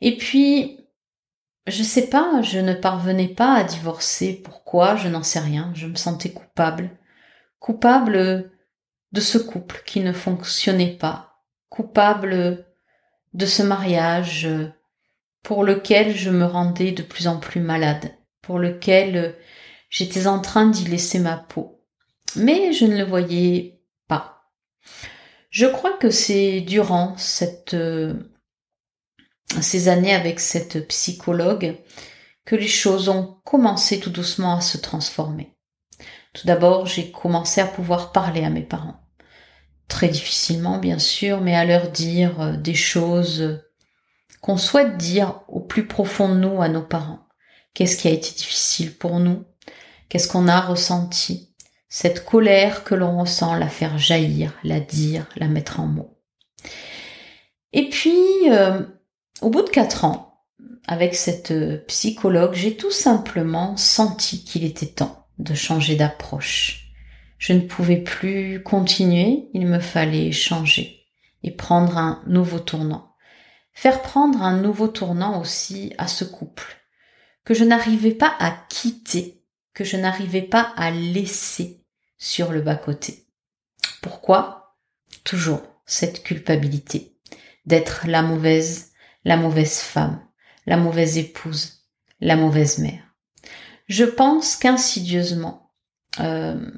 Et 0.00 0.16
puis, 0.16 0.80
je 1.66 1.82
sais 1.82 2.08
pas, 2.08 2.42
je 2.42 2.58
ne 2.58 2.74
parvenais 2.74 3.28
pas 3.28 3.54
à 3.54 3.64
divorcer. 3.64 4.34
Pourquoi? 4.34 4.96
Je 4.96 5.08
n'en 5.08 5.22
sais 5.22 5.38
rien. 5.38 5.72
Je 5.74 5.86
me 5.86 5.94
sentais 5.94 6.30
coupable. 6.30 6.90
Coupable 7.58 8.50
de 9.12 9.20
ce 9.20 9.38
couple 9.38 9.82
qui 9.86 10.00
ne 10.00 10.12
fonctionnait 10.12 10.96
pas. 10.96 11.42
Coupable 11.68 12.66
de 13.34 13.46
ce 13.46 13.62
mariage 13.62 14.48
pour 15.42 15.64
lequel 15.64 16.14
je 16.16 16.30
me 16.30 16.44
rendais 16.44 16.92
de 16.92 17.02
plus 17.02 17.28
en 17.28 17.38
plus 17.38 17.60
malade. 17.60 18.16
Pour 18.42 18.58
lequel 18.58 19.36
j'étais 19.88 20.26
en 20.26 20.40
train 20.40 20.66
d'y 20.66 20.84
laisser 20.84 21.18
ma 21.18 21.36
peau. 21.36 21.84
Mais 22.36 22.72
je 22.72 22.84
ne 22.84 22.96
le 22.96 23.04
voyais 23.04 23.80
pas. 24.08 24.50
Je 25.50 25.66
crois 25.66 25.96
que 25.96 26.10
c'est 26.10 26.60
durant 26.60 27.16
cette 27.16 27.76
ces 29.60 29.88
années 29.88 30.14
avec 30.14 30.38
cette 30.38 30.86
psychologue 30.88 31.76
que 32.44 32.56
les 32.56 32.68
choses 32.68 33.08
ont 33.08 33.40
commencé 33.44 34.00
tout 34.00 34.10
doucement 34.10 34.56
à 34.56 34.60
se 34.60 34.78
transformer. 34.78 35.56
Tout 36.32 36.46
d'abord, 36.46 36.86
j'ai 36.86 37.10
commencé 37.10 37.60
à 37.60 37.66
pouvoir 37.66 38.12
parler 38.12 38.44
à 38.44 38.50
mes 38.50 38.62
parents. 38.62 38.99
Très 39.90 40.08
difficilement, 40.08 40.78
bien 40.78 41.00
sûr, 41.00 41.40
mais 41.40 41.56
à 41.56 41.66
leur 41.66 41.90
dire 41.90 42.40
euh, 42.40 42.56
des 42.56 42.74
choses 42.74 43.60
qu'on 44.40 44.56
souhaite 44.56 44.96
dire 44.96 45.42
au 45.48 45.60
plus 45.60 45.86
profond 45.86 46.28
de 46.28 46.38
nous 46.38 46.62
à 46.62 46.68
nos 46.68 46.80
parents. 46.80 47.26
Qu'est-ce 47.74 47.96
qui 47.96 48.08
a 48.08 48.12
été 48.12 48.30
difficile 48.30 48.96
pour 48.96 49.18
nous? 49.18 49.44
Qu'est-ce 50.08 50.28
qu'on 50.28 50.48
a 50.48 50.60
ressenti? 50.60 51.54
Cette 51.88 52.24
colère 52.24 52.84
que 52.84 52.94
l'on 52.94 53.18
ressent, 53.18 53.56
la 53.56 53.68
faire 53.68 53.98
jaillir, 53.98 54.54
la 54.62 54.78
dire, 54.78 55.26
la 55.36 55.48
mettre 55.48 55.80
en 55.80 55.86
mots. 55.86 56.16
Et 57.72 57.90
puis, 57.90 58.48
euh, 58.48 58.82
au 59.42 59.50
bout 59.50 59.62
de 59.62 59.70
quatre 59.70 60.04
ans, 60.04 60.44
avec 60.86 61.16
cette 61.16 61.50
euh, 61.50 61.78
psychologue, 61.88 62.54
j'ai 62.54 62.76
tout 62.76 62.92
simplement 62.92 63.76
senti 63.76 64.44
qu'il 64.44 64.64
était 64.64 64.86
temps 64.86 65.26
de 65.38 65.54
changer 65.54 65.96
d'approche. 65.96 66.79
Je 67.40 67.54
ne 67.54 67.60
pouvais 67.60 67.96
plus 67.96 68.62
continuer, 68.62 69.48
il 69.54 69.66
me 69.66 69.80
fallait 69.80 70.30
changer 70.30 71.06
et 71.42 71.50
prendre 71.50 71.96
un 71.96 72.22
nouveau 72.26 72.58
tournant. 72.58 73.16
Faire 73.72 74.02
prendre 74.02 74.42
un 74.42 74.60
nouveau 74.60 74.88
tournant 74.88 75.40
aussi 75.40 75.94
à 75.96 76.06
ce 76.06 76.24
couple, 76.24 76.76
que 77.46 77.54
je 77.54 77.64
n'arrivais 77.64 78.12
pas 78.12 78.36
à 78.38 78.50
quitter, 78.68 79.42
que 79.72 79.84
je 79.84 79.96
n'arrivais 79.96 80.42
pas 80.42 80.74
à 80.76 80.90
laisser 80.90 81.82
sur 82.18 82.52
le 82.52 82.60
bas-côté. 82.60 83.26
Pourquoi? 84.02 84.76
Toujours 85.24 85.62
cette 85.86 86.22
culpabilité 86.22 87.16
d'être 87.64 88.06
la 88.06 88.20
mauvaise, 88.20 88.92
la 89.24 89.38
mauvaise 89.38 89.78
femme, 89.78 90.20
la 90.66 90.76
mauvaise 90.76 91.16
épouse, 91.16 91.86
la 92.20 92.36
mauvaise 92.36 92.80
mère. 92.80 93.02
Je 93.88 94.04
pense 94.04 94.56
qu'insidieusement, 94.56 95.72
euh, 96.20 96.70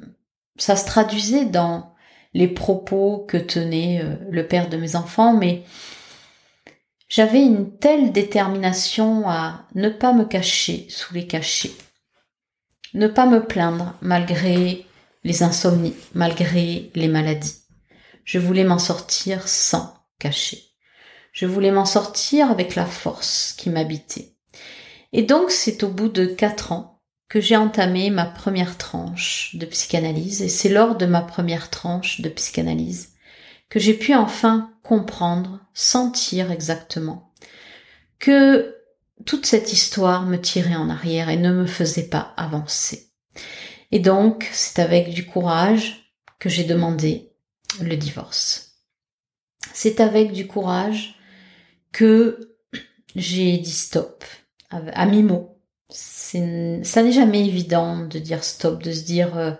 ça 0.57 0.75
se 0.75 0.85
traduisait 0.85 1.45
dans 1.45 1.93
les 2.33 2.47
propos 2.47 3.25
que 3.27 3.37
tenait 3.37 4.01
euh, 4.03 4.15
le 4.29 4.47
père 4.47 4.69
de 4.69 4.77
mes 4.77 4.95
enfants, 4.95 5.33
mais 5.33 5.63
j'avais 7.07 7.41
une 7.41 7.77
telle 7.77 8.11
détermination 8.11 9.29
à 9.29 9.67
ne 9.75 9.89
pas 9.89 10.13
me 10.13 10.25
cacher 10.25 10.87
sous 10.89 11.13
les 11.13 11.27
cachets, 11.27 11.73
ne 12.93 13.07
pas 13.07 13.25
me 13.25 13.45
plaindre 13.45 13.93
malgré 14.01 14.85
les 15.23 15.43
insomnies, 15.43 15.95
malgré 16.13 16.91
les 16.95 17.07
maladies. 17.07 17.57
Je 18.25 18.39
voulais 18.39 18.63
m'en 18.63 18.79
sortir 18.79 19.47
sans 19.47 19.93
cacher. 20.19 20.63
Je 21.33 21.45
voulais 21.45 21.71
m'en 21.71 21.85
sortir 21.85 22.51
avec 22.51 22.75
la 22.75 22.85
force 22.85 23.53
qui 23.57 23.69
m'habitait. 23.69 24.35
Et 25.11 25.23
donc 25.23 25.51
c'est 25.51 25.83
au 25.83 25.89
bout 25.89 26.09
de 26.09 26.25
quatre 26.25 26.71
ans 26.71 26.92
que 27.33 27.41
j'ai 27.41 27.57
entamé 27.57 28.11
ma 28.11 28.25
première 28.25 28.77
tranche 28.77 29.55
de 29.55 29.65
psychanalyse 29.65 30.43
et 30.43 30.49
c'est 30.49 30.69
lors 30.69 30.95
de 30.95 31.07
ma 31.07 31.21
première 31.21 31.71
tranche 31.71 32.21
de 32.21 32.29
psychanalyse 32.29 33.15
que 33.69 33.79
j'ai 33.79 33.95
pu 33.95 34.13
enfin 34.13 34.71
comprendre, 34.83 35.59
sentir 35.73 36.51
exactement 36.51 37.33
que 38.19 38.77
toute 39.25 39.47
cette 39.47 39.73
histoire 39.73 40.27
me 40.27 40.39
tirait 40.39 40.75
en 40.75 40.91
arrière 40.91 41.29
et 41.29 41.37
ne 41.37 41.51
me 41.51 41.65
faisait 41.65 42.07
pas 42.07 42.35
avancer. 42.37 43.09
Et 43.91 43.97
donc, 43.97 44.47
c'est 44.51 44.77
avec 44.77 45.09
du 45.09 45.25
courage 45.25 46.13
que 46.37 46.49
j'ai 46.49 46.65
demandé 46.65 47.31
le 47.81 47.97
divorce. 47.97 48.75
C'est 49.73 50.01
avec 50.01 50.33
du 50.33 50.45
courage 50.45 51.15
que 51.91 52.55
j'ai 53.15 53.57
dit 53.57 53.71
stop 53.71 54.23
à 54.69 55.07
mi-mot 55.07 55.52
ça 55.89 57.03
n'est 57.03 57.11
jamais 57.11 57.45
évident 57.45 58.05
de 58.05 58.19
dire 58.19 58.43
stop, 58.43 58.81
de 58.81 58.91
se 58.91 59.03
dire 59.03 59.37
euh, 59.37 59.51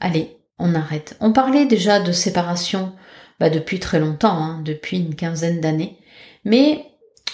allez, 0.00 0.38
on 0.58 0.74
arrête. 0.74 1.16
On 1.20 1.32
parlait 1.32 1.66
déjà 1.66 2.00
de 2.00 2.12
séparation 2.12 2.94
bah, 3.38 3.50
depuis 3.50 3.80
très 3.80 4.00
longtemps, 4.00 4.36
hein, 4.36 4.62
depuis 4.62 4.98
une 4.98 5.14
quinzaine 5.14 5.60
d'années, 5.60 5.98
mais 6.44 6.86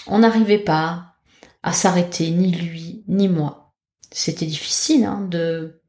on 0.07 0.19
n'arrivait 0.19 0.59
pas 0.59 1.15
à 1.63 1.71
s'arrêter, 1.71 2.29
ni 2.31 2.51
lui, 2.51 3.03
ni 3.07 3.29
moi. 3.29 3.73
C'était 4.11 4.45
difficile 4.45 5.05
hein, 5.05 5.25
de 5.29 5.81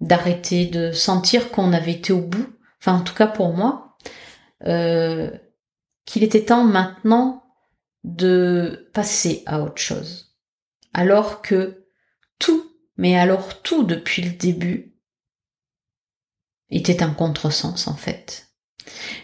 d'arrêter, 0.00 0.66
de 0.66 0.92
sentir 0.92 1.50
qu'on 1.50 1.72
avait 1.72 1.92
été 1.92 2.12
au 2.12 2.20
bout, 2.20 2.46
enfin 2.80 2.94
en 2.94 3.00
tout 3.00 3.14
cas 3.14 3.26
pour 3.26 3.54
moi, 3.54 3.96
euh, 4.66 5.30
qu'il 6.04 6.22
était 6.22 6.44
temps 6.44 6.64
maintenant 6.64 7.44
de 8.02 8.90
passer 8.92 9.42
à 9.46 9.62
autre 9.62 9.80
chose. 9.80 10.36
Alors 10.92 11.40
que 11.40 11.83
tout, 12.44 12.70
mais 12.98 13.16
alors 13.18 13.62
tout 13.62 13.84
depuis 13.84 14.22
le 14.22 14.32
début, 14.32 14.94
était 16.70 17.02
un 17.02 17.10
contresens 17.10 17.88
en 17.88 17.94
fait. 17.94 18.48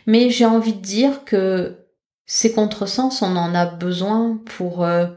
Mais 0.07 0.31
j'ai 0.31 0.47
envie 0.47 0.73
de 0.73 0.81
dire 0.81 1.25
que 1.25 1.87
ces 2.25 2.53
contresens, 2.53 3.23
on 3.23 3.37
en 3.37 3.55
a 3.55 3.67
besoin 3.67 4.41
pour 4.47 4.85
euh, 4.85 5.09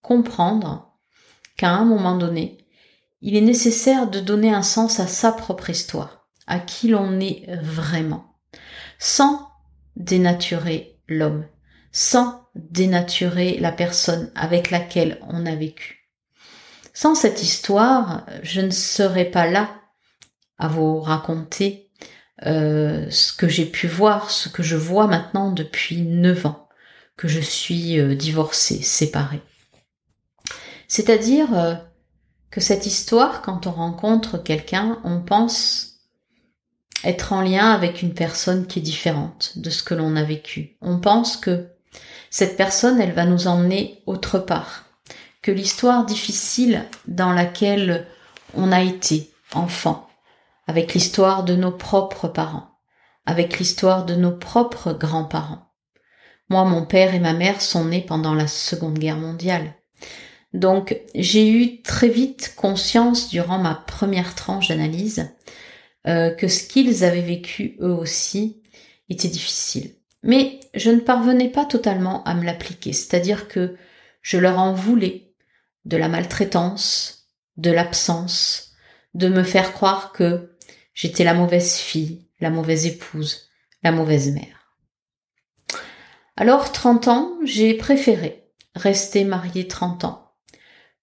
comprendre 0.00 0.96
qu'à 1.56 1.70
un 1.70 1.84
moment 1.84 2.16
donné, 2.16 2.66
il 3.20 3.36
est 3.36 3.42
nécessaire 3.42 4.08
de 4.08 4.20
donner 4.20 4.54
un 4.54 4.62
sens 4.62 5.00
à 5.00 5.06
sa 5.06 5.32
propre 5.32 5.68
histoire, 5.68 6.28
à 6.46 6.60
qui 6.60 6.88
l'on 6.88 7.20
est 7.20 7.44
vraiment, 7.56 8.38
sans 8.98 9.48
dénaturer 9.96 10.98
l'homme, 11.08 11.46
sans 11.92 12.40
dénaturer 12.54 13.58
la 13.58 13.72
personne 13.72 14.32
avec 14.34 14.70
laquelle 14.70 15.20
on 15.28 15.44
a 15.44 15.54
vécu. 15.54 15.99
Sans 17.00 17.14
cette 17.14 17.42
histoire, 17.42 18.26
je 18.42 18.60
ne 18.60 18.68
serais 18.68 19.24
pas 19.24 19.46
là 19.46 19.70
à 20.58 20.68
vous 20.68 21.00
raconter 21.00 21.88
euh, 22.44 23.06
ce 23.08 23.32
que 23.32 23.48
j'ai 23.48 23.64
pu 23.64 23.86
voir, 23.86 24.30
ce 24.30 24.50
que 24.50 24.62
je 24.62 24.76
vois 24.76 25.06
maintenant 25.06 25.50
depuis 25.50 26.02
neuf 26.02 26.44
ans 26.44 26.68
que 27.16 27.26
je 27.26 27.40
suis 27.40 27.98
euh, 27.98 28.14
divorcée, 28.14 28.82
séparée. 28.82 29.40
C'est-à-dire 30.88 31.58
euh, 31.58 31.74
que 32.50 32.60
cette 32.60 32.84
histoire, 32.84 33.40
quand 33.40 33.66
on 33.66 33.72
rencontre 33.72 34.36
quelqu'un, 34.36 35.00
on 35.02 35.22
pense 35.22 36.02
être 37.02 37.32
en 37.32 37.40
lien 37.40 37.70
avec 37.70 38.02
une 38.02 38.12
personne 38.12 38.66
qui 38.66 38.80
est 38.80 38.82
différente 38.82 39.56
de 39.56 39.70
ce 39.70 39.82
que 39.82 39.94
l'on 39.94 40.16
a 40.16 40.22
vécu. 40.22 40.76
On 40.82 41.00
pense 41.00 41.38
que 41.38 41.70
cette 42.28 42.58
personne, 42.58 43.00
elle 43.00 43.14
va 43.14 43.24
nous 43.24 43.46
emmener 43.46 44.02
autre 44.04 44.38
part 44.38 44.89
que 45.42 45.50
l'histoire 45.50 46.04
difficile 46.04 46.84
dans 47.06 47.32
laquelle 47.32 48.06
on 48.54 48.72
a 48.72 48.82
été 48.82 49.30
enfant, 49.52 50.08
avec 50.66 50.94
l'histoire 50.94 51.44
de 51.44 51.56
nos 51.56 51.72
propres 51.72 52.28
parents, 52.28 52.68
avec 53.26 53.58
l'histoire 53.58 54.04
de 54.04 54.14
nos 54.14 54.32
propres 54.32 54.92
grands-parents. 54.92 55.66
Moi, 56.48 56.64
mon 56.64 56.84
père 56.84 57.14
et 57.14 57.20
ma 57.20 57.32
mère 57.32 57.62
sont 57.62 57.84
nés 57.84 58.02
pendant 58.02 58.34
la 58.34 58.48
Seconde 58.48 58.98
Guerre 58.98 59.16
mondiale. 59.16 59.74
Donc, 60.52 61.00
j'ai 61.14 61.48
eu 61.48 61.80
très 61.82 62.08
vite 62.08 62.54
conscience 62.56 63.28
durant 63.28 63.58
ma 63.58 63.74
première 63.74 64.34
tranche 64.34 64.68
d'analyse 64.68 65.30
euh, 66.08 66.30
que 66.34 66.48
ce 66.48 66.66
qu'ils 66.66 67.04
avaient 67.04 67.20
vécu 67.20 67.76
eux 67.80 67.92
aussi 67.92 68.60
était 69.08 69.28
difficile. 69.28 69.94
Mais 70.24 70.58
je 70.74 70.90
ne 70.90 71.00
parvenais 71.00 71.48
pas 71.48 71.64
totalement 71.64 72.24
à 72.24 72.34
me 72.34 72.44
l'appliquer, 72.44 72.92
c'est-à-dire 72.92 73.48
que 73.48 73.76
je 74.22 74.38
leur 74.38 74.58
en 74.58 74.74
voulais 74.74 75.29
de 75.84 75.96
la 75.96 76.08
maltraitance, 76.08 77.28
de 77.56 77.70
l'absence, 77.70 78.72
de 79.14 79.28
me 79.28 79.42
faire 79.42 79.72
croire 79.72 80.12
que 80.12 80.56
j'étais 80.94 81.24
la 81.24 81.34
mauvaise 81.34 81.76
fille, 81.76 82.26
la 82.40 82.50
mauvaise 82.50 82.86
épouse, 82.86 83.48
la 83.82 83.92
mauvaise 83.92 84.32
mère. 84.32 84.76
Alors, 86.36 86.72
30 86.72 87.08
ans, 87.08 87.38
j'ai 87.44 87.74
préféré 87.74 88.40
rester 88.74 89.24
mariée 89.24 89.66
30 89.66 90.04
ans, 90.04 90.32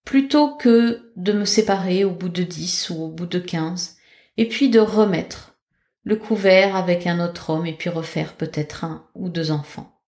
plutôt 0.05 0.55
que 0.55 1.11
de 1.15 1.33
me 1.33 1.45
séparer 1.45 2.05
au 2.05 2.11
bout 2.11 2.29
de 2.29 2.43
10 2.43 2.91
ou 2.91 3.03
au 3.03 3.07
bout 3.09 3.25
de 3.25 3.39
15, 3.39 3.97
et 4.37 4.47
puis 4.47 4.69
de 4.69 4.79
remettre 4.79 5.57
le 6.03 6.15
couvert 6.15 6.75
avec 6.75 7.05
un 7.05 7.19
autre 7.19 7.49
homme 7.49 7.65
et 7.65 7.73
puis 7.73 7.89
refaire 7.89 8.35
peut-être 8.35 8.85
un 8.85 9.05
ou 9.15 9.27
deux 9.29 9.51
enfants. 9.51 9.99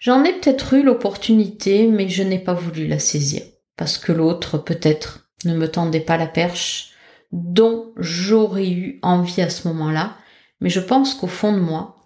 J'en 0.00 0.24
ai 0.24 0.32
peut-être 0.32 0.74
eu 0.74 0.82
l'opportunité, 0.82 1.86
mais 1.86 2.08
je 2.08 2.24
n'ai 2.24 2.40
pas 2.40 2.54
voulu 2.54 2.88
la 2.88 2.98
saisir 2.98 3.42
parce 3.82 3.98
que 3.98 4.12
l'autre 4.12 4.58
peut-être 4.58 5.28
ne 5.44 5.56
me 5.56 5.68
tendait 5.68 5.98
pas 5.98 6.16
la 6.16 6.28
perche 6.28 6.92
dont 7.32 7.92
j'aurais 7.96 8.70
eu 8.70 9.00
envie 9.02 9.42
à 9.42 9.50
ce 9.50 9.66
moment-là, 9.66 10.16
mais 10.60 10.70
je 10.70 10.78
pense 10.78 11.14
qu'au 11.14 11.26
fond 11.26 11.52
de 11.52 11.58
moi, 11.58 11.96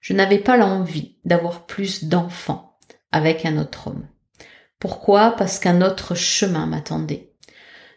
je 0.00 0.14
n'avais 0.14 0.38
pas 0.38 0.56
l'envie 0.56 1.18
d'avoir 1.26 1.66
plus 1.66 2.04
d'enfants 2.04 2.78
avec 3.12 3.44
un 3.44 3.58
autre 3.58 3.88
homme. 3.88 4.08
Pourquoi? 4.78 5.32
Parce 5.32 5.58
qu'un 5.58 5.82
autre 5.82 6.14
chemin 6.14 6.64
m'attendait. 6.64 7.34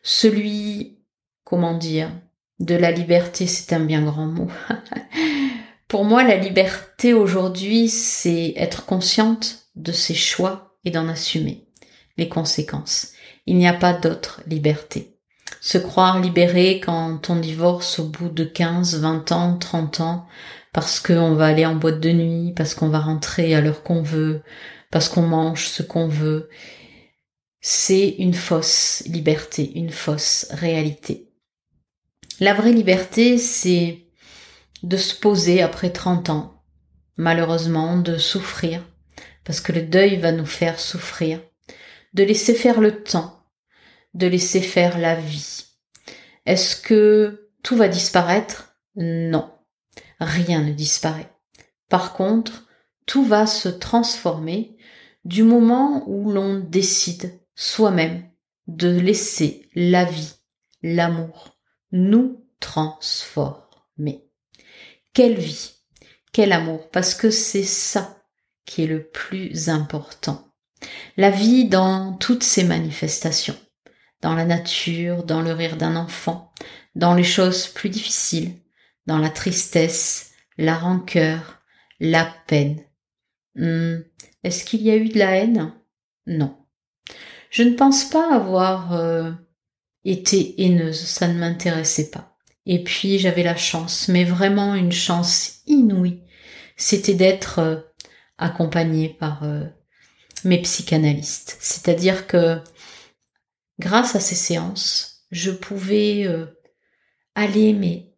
Celui, 0.04 1.00
comment 1.46 1.78
dire, 1.78 2.12
de 2.60 2.76
la 2.76 2.92
liberté, 2.92 3.48
c'est 3.48 3.74
un 3.74 3.80
bien 3.80 4.02
grand 4.02 4.28
mot. 4.28 4.52
Pour 5.88 6.04
moi, 6.04 6.24
la 6.26 6.36
liberté 6.36 7.14
aujourd'hui, 7.14 7.88
c'est 7.88 8.52
être 8.58 8.86
consciente 8.86 9.70
de 9.78 9.94
ses 9.94 10.14
choix 10.14 10.78
et 10.84 10.92
d'en 10.92 11.08
assumer 11.08 11.70
les 12.18 12.28
conséquences. 12.28 13.14
Il 13.46 13.58
n'y 13.58 13.68
a 13.68 13.74
pas 13.74 13.94
d'autre 13.94 14.42
liberté. 14.48 15.16
se 15.62 15.78
croire 15.78 16.20
libéré 16.20 16.80
quand 16.80 17.30
on 17.30 17.36
divorce 17.36 18.00
au 18.00 18.06
bout 18.06 18.30
de 18.30 18.44
15, 18.44 19.02
20 19.02 19.32
ans, 19.32 19.58
30 19.58 20.00
ans, 20.02 20.28
parce 20.74 21.00
qu'on 21.00 21.34
va 21.34 21.48
aller 21.48 21.66
en 21.66 21.76
boîte 21.76 22.00
de 22.00 22.12
nuit, 22.12 22.54
parce 22.56 22.74
qu'on 22.74 22.90
va 22.90 23.00
rentrer 23.00 23.56
à 23.56 23.62
l'heure 23.62 23.84
qu'on 23.84 24.02
veut, 24.02 24.42
parce 24.92 25.10
qu'on 25.10 25.24
mange 25.24 25.68
ce 25.68 25.84
qu'on 25.84 26.08
veut. 26.08 26.50
C'est 27.62 28.16
une 28.20 28.34
fausse 28.34 29.04
liberté, 29.06 29.72
une 29.76 29.92
fausse 29.92 30.48
réalité. 30.52 31.30
La 32.40 32.54
vraie 32.54 32.72
liberté, 32.72 33.38
c'est 33.38 34.06
de 34.84 34.96
se 34.96 35.14
poser 35.14 35.62
après 35.62 35.90
30 35.90 36.30
ans, 36.30 36.64
malheureusement, 37.18 37.98
de 37.98 38.18
souffrir, 38.18 38.82
parce 39.44 39.60
que 39.60 39.74
le 39.74 39.82
deuil 39.82 40.16
va 40.18 40.32
nous 40.32 40.46
faire 40.46 40.80
souffrir, 40.80 41.42
de 42.14 42.24
laisser 42.24 42.54
faire 42.54 42.82
le 42.82 43.04
temps, 43.04 43.46
de 44.14 44.28
laisser 44.28 44.62
faire 44.62 44.98
la 44.98 45.16
vie. 45.16 45.66
Est-ce 46.46 46.76
que 46.76 47.52
tout 47.64 47.76
va 47.76 47.88
disparaître? 47.88 48.76
Non, 48.96 49.52
rien 50.20 50.62
ne 50.64 50.74
disparaît. 50.74 51.32
Par 51.90 52.14
contre, 52.14 52.68
tout 53.06 53.24
va 53.24 53.48
se 53.48 53.70
transformer 53.70 54.78
du 55.26 55.44
moment 55.44 56.04
où 56.08 56.32
l'on 56.32 56.60
décide 56.60 57.40
soi-même 57.56 58.30
de 58.68 58.90
laisser 58.90 59.70
la 59.76 60.06
vie, 60.06 60.34
l'amour, 60.82 61.58
nous 61.92 62.46
transformer. 62.60 64.28
Quelle 65.14 65.40
vie, 65.40 65.72
quel 66.32 66.52
amour, 66.52 66.90
parce 66.90 67.16
que 67.16 67.32
c'est 67.32 67.64
ça 67.64 68.24
qui 68.66 68.84
est 68.84 68.88
le 68.88 69.10
plus 69.10 69.70
important. 69.70 70.49
La 71.18 71.30
vie 71.30 71.66
dans 71.66 72.14
toutes 72.14 72.44
ses 72.44 72.64
manifestations, 72.64 73.58
dans 74.22 74.36
la 74.36 74.46
nature, 74.46 75.24
dans 75.24 75.42
le 75.42 75.52
rire 75.52 75.78
d'un 75.78 75.96
enfant, 75.96 76.54
dans 76.96 77.14
les 77.14 77.24
choses 77.24 77.68
plus 77.68 77.90
difficiles, 77.90 78.54
dans 79.06 79.18
la 79.18 79.30
tristesse, 79.30 80.32
la 80.58 80.76
rancœur, 80.76 81.62
la 82.00 82.32
peine. 82.48 82.82
Hmm, 83.56 83.98
est-ce 84.44 84.64
qu'il 84.64 84.82
y 84.82 84.92
a 84.92 84.96
eu 84.96 85.10
de 85.10 85.20
la 85.20 85.36
haine? 85.36 85.74
Non. 86.28 86.56
Je 87.50 87.64
ne 87.64 87.74
pense 87.74 88.06
pas 88.06 88.34
avoir 88.34 88.94
euh, 88.94 89.32
été 90.06 90.62
haineuse, 90.62 91.00
ça 91.00 91.28
ne 91.28 91.40
m'intéressait 91.40 92.12
pas. 92.12 92.38
Et 92.66 92.84
puis 92.84 93.18
j'avais 93.18 93.44
la 93.44 93.56
chance, 93.56 94.08
mais 94.08 94.24
vraiment 94.24 94.76
une 94.76 94.92
chance 94.92 95.62
inouïe, 95.66 96.22
c'était 96.78 97.16
d'être 97.16 97.60
euh, 97.60 97.78
accompagnée 98.38 99.10
par 99.10 99.44
euh, 99.44 99.64
mes 100.44 100.62
psychanalystes. 100.62 101.58
C'est-à-dire 101.60 102.28
que 102.28 102.62
grâce 103.80 104.16
à 104.16 104.20
ces 104.20 104.36
séances, 104.36 105.26
je 105.32 105.52
pouvais 105.52 106.26
euh, 106.26 106.46
aller 107.36 107.74
mais 107.74 108.14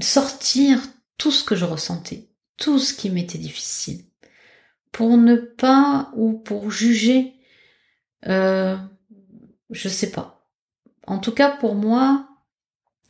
sortir 0.00 0.80
tout 1.16 1.30
ce 1.30 1.44
que 1.44 1.56
je 1.56 1.64
ressentais, 1.64 2.28
tout 2.56 2.78
ce 2.78 2.94
qui 2.94 3.10
m'était 3.10 3.38
difficile, 3.38 4.04
pour 4.92 5.16
ne 5.16 5.36
pas 5.36 6.10
ou 6.14 6.32
pour 6.38 6.70
juger, 6.70 7.34
euh, 8.26 8.76
je 9.70 9.88
sais 9.88 10.10
pas. 10.10 10.50
En 11.06 11.18
tout 11.18 11.32
cas 11.32 11.50
pour 11.50 11.74
moi, 11.74 12.28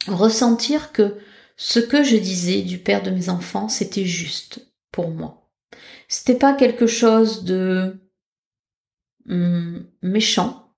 ressentir 0.06 0.92
que 0.92 1.18
ce 1.56 1.80
que 1.80 2.02
je 2.02 2.16
disais 2.16 2.62
du 2.62 2.78
père 2.78 3.02
de 3.02 3.10
mes 3.10 3.28
enfants, 3.28 3.68
c'était 3.68 4.04
juste 4.04 4.60
pour 4.92 5.10
moi. 5.10 5.50
C'était 6.06 6.36
pas 6.36 6.54
quelque 6.54 6.86
chose 6.86 7.44
de 7.44 8.00
hum, 9.28 9.86
méchant, 10.02 10.74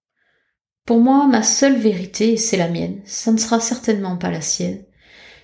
pour 0.86 1.00
moi, 1.00 1.26
ma 1.28 1.42
seule 1.42 1.78
vérité, 1.78 2.32
et 2.32 2.36
c'est 2.36 2.56
la 2.56 2.68
mienne, 2.68 3.00
ça 3.04 3.32
ne 3.32 3.38
sera 3.38 3.60
certainement 3.60 4.16
pas 4.16 4.30
la 4.30 4.40
sienne, 4.40 4.84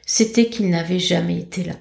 c'était 0.06 0.48
qu'il 0.48 0.70
n'avait 0.70 0.98
jamais 0.98 1.38
été 1.38 1.64
là. 1.64 1.74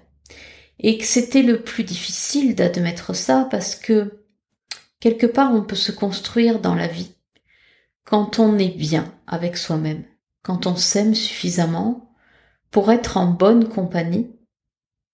Et 0.79 0.97
que 0.97 1.05
c'était 1.05 1.41
le 1.43 1.63
plus 1.63 1.83
difficile 1.83 2.55
d'admettre 2.55 3.15
ça 3.15 3.47
parce 3.49 3.75
que 3.75 4.25
quelque 4.99 5.25
part 5.25 5.53
on 5.53 5.63
peut 5.63 5.75
se 5.75 5.93
construire 5.93 6.59
dans 6.59 6.75
la 6.75 6.87
vie 6.87 7.15
quand 8.05 8.39
on 8.39 8.57
est 8.57 8.77
bien 8.77 9.13
avec 9.25 9.57
soi-même, 9.57 10.03
quand 10.43 10.67
on 10.67 10.75
s'aime 10.75 11.15
suffisamment 11.15 12.15
pour 12.71 12.91
être 12.91 13.17
en 13.17 13.25
bonne 13.27 13.67
compagnie 13.67 14.31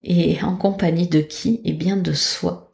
et 0.03 0.41
en 0.43 0.57
compagnie 0.57 1.07
de 1.07 1.21
qui? 1.21 1.61
Eh 1.63 1.73
bien 1.73 1.95
de 1.95 2.13
soi. 2.13 2.71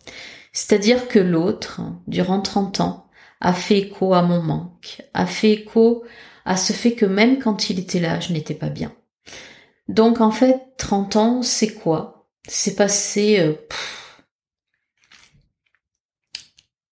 C'est-à-dire 0.54 1.08
que 1.08 1.20
l'autre, 1.20 1.82
durant 2.08 2.42
30 2.42 2.80
ans, 2.82 3.07
a 3.40 3.54
fait 3.54 3.80
écho 3.80 4.14
à 4.14 4.22
mon 4.22 4.42
manque, 4.42 5.02
a 5.14 5.26
fait 5.26 5.52
écho 5.52 6.04
à 6.46 6.58
ce 6.58 6.74
fait 6.74 6.94
que 6.94 7.06
même 7.06 7.40
quand 7.40 7.70
il 7.70 7.80
était 7.80 8.00
là, 8.00 8.20
je 8.20 8.34
n'étais 8.34 8.54
pas 8.54 8.70
bien. 8.70 8.94
Donc 9.88 10.22
en 10.22 10.32
fait, 10.32 10.62
30 10.78 11.16
ans, 11.16 11.42
c'est 11.42 11.74
quoi? 11.74 12.30
C'est 12.48 12.76
passé 12.76 13.40
euh, 13.40 13.54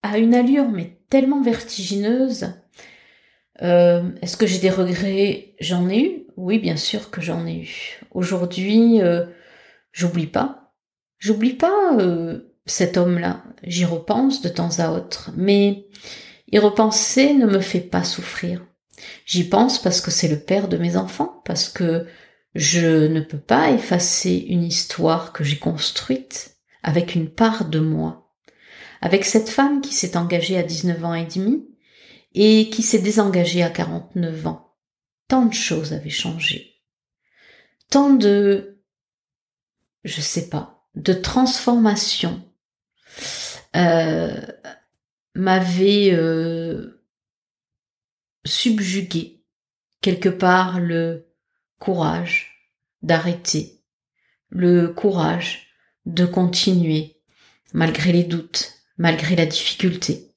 à 0.04 0.18
une 0.18 0.36
allure 0.36 0.70
mais 0.70 1.00
tellement 1.10 1.42
vertigineuse. 1.42 2.54
Euh, 3.62 4.12
est-ce 4.22 4.38
que 4.38 4.46
j'ai 4.46 4.60
des 4.60 4.70
regrets? 4.70 5.56
J'en 5.60 5.90
ai 5.90 6.02
eu. 6.02 6.28
Oui, 6.36 6.60
bien 6.60 6.76
sûr 6.76 7.10
que 7.10 7.22
j'en 7.22 7.48
ai 7.48 7.60
eu. 7.62 8.00
Aujourd'hui, 8.12 9.02
euh, 9.02 9.26
j'oublie 9.94 10.28
pas. 10.28 10.74
J'oublie 11.18 11.54
pas 11.54 11.98
cet 12.66 12.98
homme-là. 12.98 13.44
J'y 13.64 13.86
repense 13.86 14.42
de 14.42 14.50
temps 14.50 14.80
à 14.80 14.92
autre. 14.92 15.32
Mais 15.38 15.88
y 16.56 16.60
repenser 16.60 17.34
ne 17.34 17.46
me 17.46 17.60
fait 17.60 17.82
pas 17.82 18.06
souffrir. 18.06 18.66
J'y 19.26 19.44
pense 19.44 19.82
parce 19.82 20.00
que 20.00 20.10
c'est 20.10 20.30
le 20.30 20.40
père 20.40 20.70
de 20.70 20.78
mes 20.78 20.96
enfants, 20.96 21.42
parce 21.44 21.68
que 21.68 22.08
je 22.54 23.08
ne 23.08 23.20
peux 23.20 23.40
pas 23.40 23.72
effacer 23.72 24.46
une 24.48 24.64
histoire 24.64 25.34
que 25.34 25.44
j'ai 25.44 25.60
construite 25.60 26.56
avec 26.82 27.14
une 27.14 27.30
part 27.30 27.66
de 27.66 27.80
moi. 27.80 28.34
Avec 29.02 29.26
cette 29.26 29.50
femme 29.50 29.82
qui 29.82 29.94
s'est 29.94 30.16
engagée 30.16 30.58
à 30.58 30.64
19 30.64 31.04
ans 31.04 31.14
et 31.14 31.26
demi 31.26 31.68
et 32.34 32.70
qui 32.70 32.84
s'est 32.84 33.00
désengagée 33.00 33.62
à 33.62 33.70
49 33.70 34.48
ans. 34.48 34.78
Tant 35.28 35.48
de 35.48 35.54
choses 35.54 35.92
avaient 35.92 36.10
changé. 36.10 36.82
Tant 37.90 38.12
de, 38.12 38.82
je 40.06 40.22
sais 40.22 40.48
pas, 40.48 40.88
de 40.96 41.12
transformations. 41.12 42.42
Euh, 43.76 44.40
m'avait 45.36 46.12
euh, 46.14 47.04
subjugué 48.46 49.44
quelque 50.02 50.30
part 50.30 50.80
le 50.80 51.28
courage 51.80 52.72
d'arrêter, 53.02 53.82
le 54.50 54.88
courage 54.88 55.68
de 56.06 56.26
continuer 56.26 57.22
malgré 57.74 58.12
les 58.14 58.24
doutes, 58.24 58.74
malgré 58.98 59.36
la 59.36 59.46
difficulté, 59.46 60.34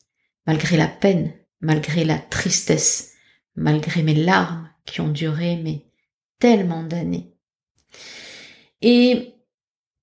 malgré 0.46 0.76
la 0.76 0.88
peine, 0.88 1.32
malgré 1.60 2.04
la 2.04 2.18
tristesse, 2.18 3.12
malgré 3.54 4.02
mes 4.02 4.14
larmes 4.14 4.68
qui 4.84 5.00
ont 5.00 5.08
duré 5.08 5.56
mais 5.56 5.86
tellement 6.40 6.82
d'années. 6.82 7.34
Et 8.82 9.34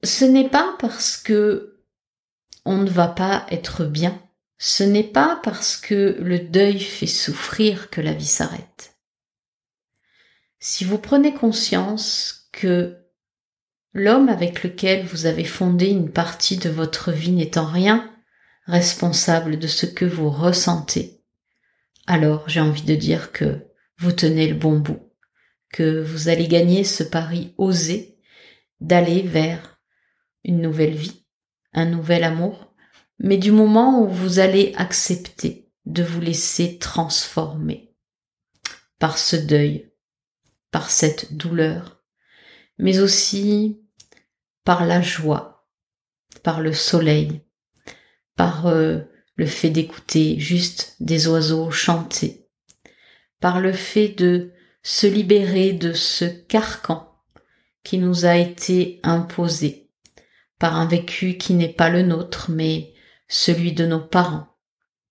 ce 0.03 0.25
n'est 0.25 0.49
pas 0.49 0.75
parce 0.79 1.17
que 1.17 1.83
on 2.65 2.77
ne 2.77 2.89
va 2.89 3.07
pas 3.07 3.45
être 3.49 3.85
bien 3.85 4.21
ce 4.67 4.81
n'est 4.81 5.03
pas 5.03 5.39
parce 5.43 5.77
que 5.77 6.17
le 6.19 6.39
deuil 6.39 6.79
fait 6.79 7.05
souffrir 7.05 7.91
que 7.91 8.01
la 8.01 8.13
vie 8.13 8.25
s'arrête. 8.25 8.97
Si 10.57 10.85
vous 10.85 10.97
prenez 10.97 11.35
conscience 11.35 12.49
que 12.51 12.97
l'homme 13.93 14.27
avec 14.27 14.63
lequel 14.63 15.05
vous 15.05 15.27
avez 15.27 15.43
fondé 15.43 15.89
une 15.89 16.09
partie 16.09 16.57
de 16.57 16.71
votre 16.71 17.11
vie 17.11 17.33
n'est 17.33 17.59
en 17.59 17.67
rien 17.67 18.11
responsable 18.65 19.59
de 19.59 19.67
ce 19.67 19.85
que 19.85 20.03
vous 20.03 20.31
ressentez, 20.31 21.21
alors 22.07 22.49
j'ai 22.49 22.59
envie 22.59 22.81
de 22.81 22.95
dire 22.95 23.31
que 23.31 23.67
vous 23.99 24.13
tenez 24.13 24.47
le 24.47 24.55
bon 24.55 24.79
bout, 24.79 25.13
que 25.69 26.01
vous 26.01 26.27
allez 26.27 26.47
gagner 26.47 26.83
ce 26.83 27.03
pari 27.03 27.53
osé 27.59 28.17
d'aller 28.81 29.21
vers 29.21 29.79
une 30.43 30.59
nouvelle 30.59 30.95
vie, 30.95 31.23
un 31.71 31.85
nouvel 31.85 32.23
amour, 32.23 32.64
mais 33.19 33.37
du 33.37 33.51
moment 33.51 34.01
où 34.01 34.09
vous 34.09 34.39
allez 34.39 34.73
accepter 34.75 35.71
de 35.85 36.03
vous 36.03 36.21
laisser 36.21 36.77
transformer 36.77 37.93
par 38.99 39.17
ce 39.17 39.35
deuil, 39.35 39.91
par 40.71 40.89
cette 40.89 41.33
douleur, 41.33 42.03
mais 42.77 42.99
aussi 42.99 43.81
par 44.63 44.85
la 44.85 45.01
joie, 45.01 45.67
par 46.43 46.61
le 46.61 46.73
soleil, 46.73 47.41
par 48.35 48.67
euh, 48.67 48.99
le 49.35 49.45
fait 49.45 49.69
d'écouter 49.69 50.39
juste 50.39 50.95
des 50.99 51.27
oiseaux 51.27 51.71
chanter, 51.71 52.49
par 53.39 53.59
le 53.59 53.73
fait 53.73 54.09
de 54.09 54.51
se 54.81 55.07
libérer 55.07 55.73
de 55.73 55.93
ce 55.93 56.25
carcan 56.25 57.11
qui 57.83 57.97
nous 57.97 58.25
a 58.25 58.35
été 58.37 58.99
imposé 59.03 59.91
par 60.59 60.75
un 60.75 60.87
vécu 60.87 61.37
qui 61.37 61.53
n'est 61.53 61.73
pas 61.73 61.89
le 61.89 62.01
nôtre, 62.01 62.49
mais 62.49 62.94
celui 63.27 63.73
de 63.73 63.85
nos 63.85 64.01
parents, 64.01 64.47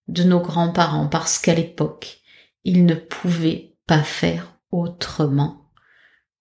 de 0.09 0.23
nos 0.23 0.41
grands-parents, 0.41 1.09
parce 1.09 1.39
qu'à 1.39 1.55
l'époque, 1.55 2.21
ils 2.65 2.87
ne 2.87 2.95
pouvaient 2.95 3.77
pas 3.87 4.03
faire 4.03 4.59
autrement 4.71 5.71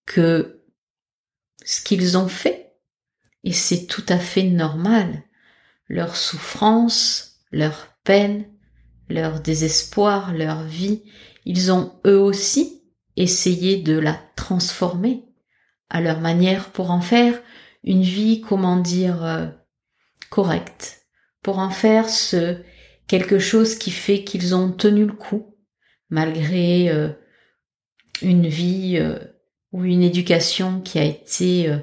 que 0.06 0.64
ce 1.66 1.82
qu'ils 1.82 2.18
ont 2.18 2.28
fait. 2.28 2.74
Et 3.44 3.54
c'est 3.54 3.86
tout 3.88 4.06
à 4.08 4.18
fait 4.18 4.44
normal. 4.44 5.24
Leur 5.88 6.16
souffrance, 6.16 7.40
leur 7.52 7.90
peine, 8.04 8.50
leur 9.10 9.42
désespoir, 9.42 10.34
leur 10.34 10.64
vie, 10.64 11.04
ils 11.46 11.72
ont 11.72 12.00
eux 12.06 12.20
aussi 12.20 12.84
essayé 13.16 13.82
de 13.82 13.98
la 13.98 14.20
transformer 14.36 15.26
à 15.90 16.02
leur 16.02 16.20
manière 16.22 16.72
pour 16.72 16.90
en 16.90 17.02
faire 17.02 17.40
une 17.84 18.02
vie, 18.02 18.42
comment 18.42 18.78
dire, 18.78 19.24
euh, 19.24 19.48
correcte, 20.30 21.03
pour 21.44 21.60
en 21.60 21.70
faire 21.70 22.10
ce 22.10 22.58
quelque 23.08 23.38
chose 23.38 23.76
qui 23.76 23.92
fait 23.92 24.24
qu'ils 24.24 24.56
ont 24.56 24.72
tenu 24.72 25.06
le 25.06 25.14
coup, 25.14 25.56
malgré 26.10 26.90
euh, 26.90 27.10
une 28.22 28.48
vie 28.48 28.98
euh, 28.98 29.20
ou 29.72 29.84
une 29.84 30.02
éducation 30.02 30.82
qui 30.82 31.00
a 31.00 31.04
été 31.04 31.74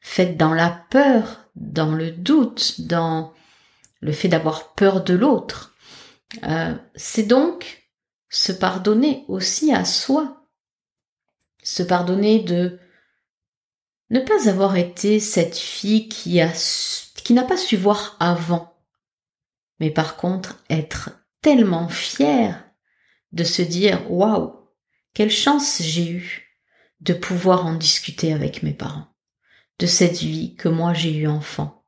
faite 0.00 0.36
dans 0.36 0.54
la 0.54 0.70
peur, 0.90 1.48
dans 1.56 1.92
le 1.94 2.10
doute, 2.10 2.80
dans 2.82 3.32
le 4.00 4.12
fait 4.12 4.28
d'avoir 4.28 4.74
peur 4.74 5.02
de 5.02 5.14
l'autre. 5.14 5.74
C'est 6.94 7.26
donc 7.26 7.88
se 8.30 8.52
pardonner 8.52 9.24
aussi 9.26 9.72
à 9.72 9.84
soi, 9.84 10.48
se 11.64 11.82
pardonner 11.82 12.40
de 12.40 12.78
ne 14.10 14.20
pas 14.20 14.48
avoir 14.48 14.76
été 14.76 15.18
cette 15.20 15.56
fille 15.56 16.08
qui 16.08 16.40
a 16.40 16.50
qui 17.24 17.32
n'a 17.32 17.42
pas 17.42 17.56
su 17.56 17.76
voir 17.76 18.16
avant, 18.20 18.73
mais 19.84 19.90
par 19.90 20.16
contre 20.16 20.64
être 20.70 21.10
tellement 21.42 21.90
fière 21.90 22.64
de 23.32 23.44
se 23.44 23.60
dire 23.60 24.10
waouh, 24.10 24.54
quelle 25.12 25.30
chance 25.30 25.82
j'ai 25.82 26.10
eue 26.10 26.56
de 27.02 27.12
pouvoir 27.12 27.66
en 27.66 27.74
discuter 27.74 28.32
avec 28.32 28.62
mes 28.62 28.72
parents, 28.72 29.08
de 29.78 29.84
cette 29.84 30.20
vie 30.20 30.54
que 30.54 30.70
moi 30.70 30.94
j'ai 30.94 31.14
eue 31.14 31.26
enfant, 31.26 31.84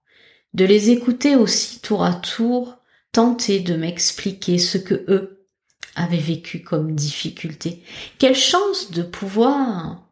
de 0.52 0.66
les 0.66 0.90
écouter 0.90 1.36
aussi 1.36 1.80
tour 1.80 2.04
à 2.04 2.12
tour, 2.12 2.76
tenter 3.12 3.60
de 3.60 3.76
m'expliquer 3.76 4.58
ce 4.58 4.76
que 4.76 5.06
eux 5.08 5.46
avaient 5.94 6.18
vécu 6.18 6.60
comme 6.62 6.94
difficulté. 6.94 7.82
Quelle 8.18 8.36
chance 8.36 8.90
de 8.90 9.02
pouvoir 9.02 10.06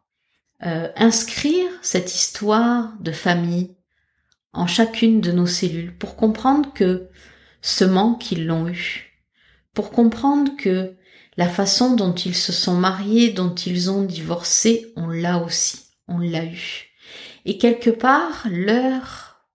euh, 0.63 0.89
inscrire 0.95 1.69
cette 1.83 2.15
histoire 2.15 2.95
de 2.99 3.11
famille 3.11 3.75
en 4.53 4.65
chacune 4.65 5.21
de 5.21 5.31
nos 5.31 5.45
cellules 5.45 5.95
pour 5.95 6.15
comprendre 6.15 6.73
que 6.73 7.11
ce 7.65 7.83
manque, 7.83 8.31
ils 8.31 8.45
l'ont 8.45 8.67
eu. 8.67 9.11
Pour 9.73 9.89
comprendre 9.89 10.51
que 10.55 10.95
la 11.35 11.49
façon 11.49 11.95
dont 11.95 12.13
ils 12.13 12.35
se 12.35 12.53
sont 12.53 12.75
mariés, 12.75 13.31
dont 13.31 13.55
ils 13.55 13.89
ont 13.89 14.03
divorcé, 14.03 14.93
on 14.95 15.07
l'a 15.07 15.39
aussi, 15.39 15.79
on 16.07 16.19
l'a 16.19 16.45
eu. 16.45 16.91
Et 17.43 17.57
quelque 17.57 17.89
part, 17.89 18.45
leur 18.51 19.47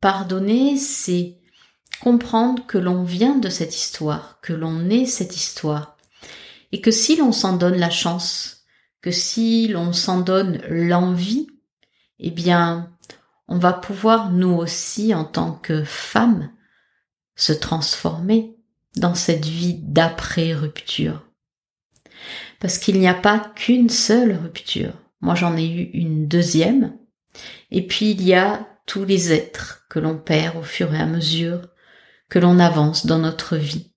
pardonner, 0.00 0.76
c'est 0.76 1.38
comprendre 2.00 2.64
que 2.68 2.78
l'on 2.78 3.02
vient 3.02 3.36
de 3.36 3.48
cette 3.48 3.74
histoire, 3.74 4.38
que 4.42 4.52
l'on 4.52 4.88
est 4.88 5.06
cette 5.06 5.34
histoire, 5.34 5.96
et 6.70 6.80
que 6.80 6.92
si 6.92 7.16
l'on 7.16 7.32
s'en 7.32 7.56
donne 7.56 7.78
la 7.78 7.90
chance, 7.90 8.64
que 9.02 9.10
si 9.10 9.66
l'on 9.66 9.92
s'en 9.92 10.20
donne 10.20 10.62
l'envie, 10.68 11.48
eh 12.20 12.30
bien, 12.30 12.92
on 13.48 13.58
va 13.58 13.72
pouvoir 13.72 14.30
nous 14.30 14.54
aussi, 14.54 15.12
en 15.16 15.24
tant 15.24 15.50
que 15.50 15.82
femmes, 15.82 16.52
se 17.40 17.52
transformer 17.54 18.54
dans 18.96 19.14
cette 19.14 19.46
vie 19.46 19.78
d'après-rupture. 19.82 21.26
Parce 22.60 22.76
qu'il 22.76 23.00
n'y 23.00 23.08
a 23.08 23.14
pas 23.14 23.38
qu'une 23.56 23.88
seule 23.88 24.36
rupture. 24.36 24.92
Moi, 25.22 25.34
j'en 25.34 25.56
ai 25.56 25.66
eu 25.66 25.90
une 25.94 26.28
deuxième. 26.28 26.98
Et 27.70 27.86
puis, 27.86 28.10
il 28.10 28.22
y 28.22 28.34
a 28.34 28.68
tous 28.84 29.04
les 29.06 29.32
êtres 29.32 29.86
que 29.88 29.98
l'on 29.98 30.18
perd 30.18 30.56
au 30.56 30.62
fur 30.62 30.94
et 30.94 30.98
à 30.98 31.06
mesure 31.06 31.62
que 32.28 32.38
l'on 32.38 32.58
avance 32.58 33.06
dans 33.06 33.18
notre 33.18 33.56
vie. 33.56 33.94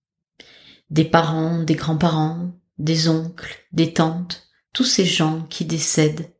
Des 0.89 1.05
parents, 1.05 1.63
des 1.63 1.75
grands-parents, 1.75 2.53
des 2.77 3.09
oncles, 3.09 3.67
des 3.73 3.93
tantes, 3.93 4.47
tous 4.71 4.85
ces 4.85 5.05
gens 5.05 5.41
qui 5.49 5.65
décèdent, 5.65 6.31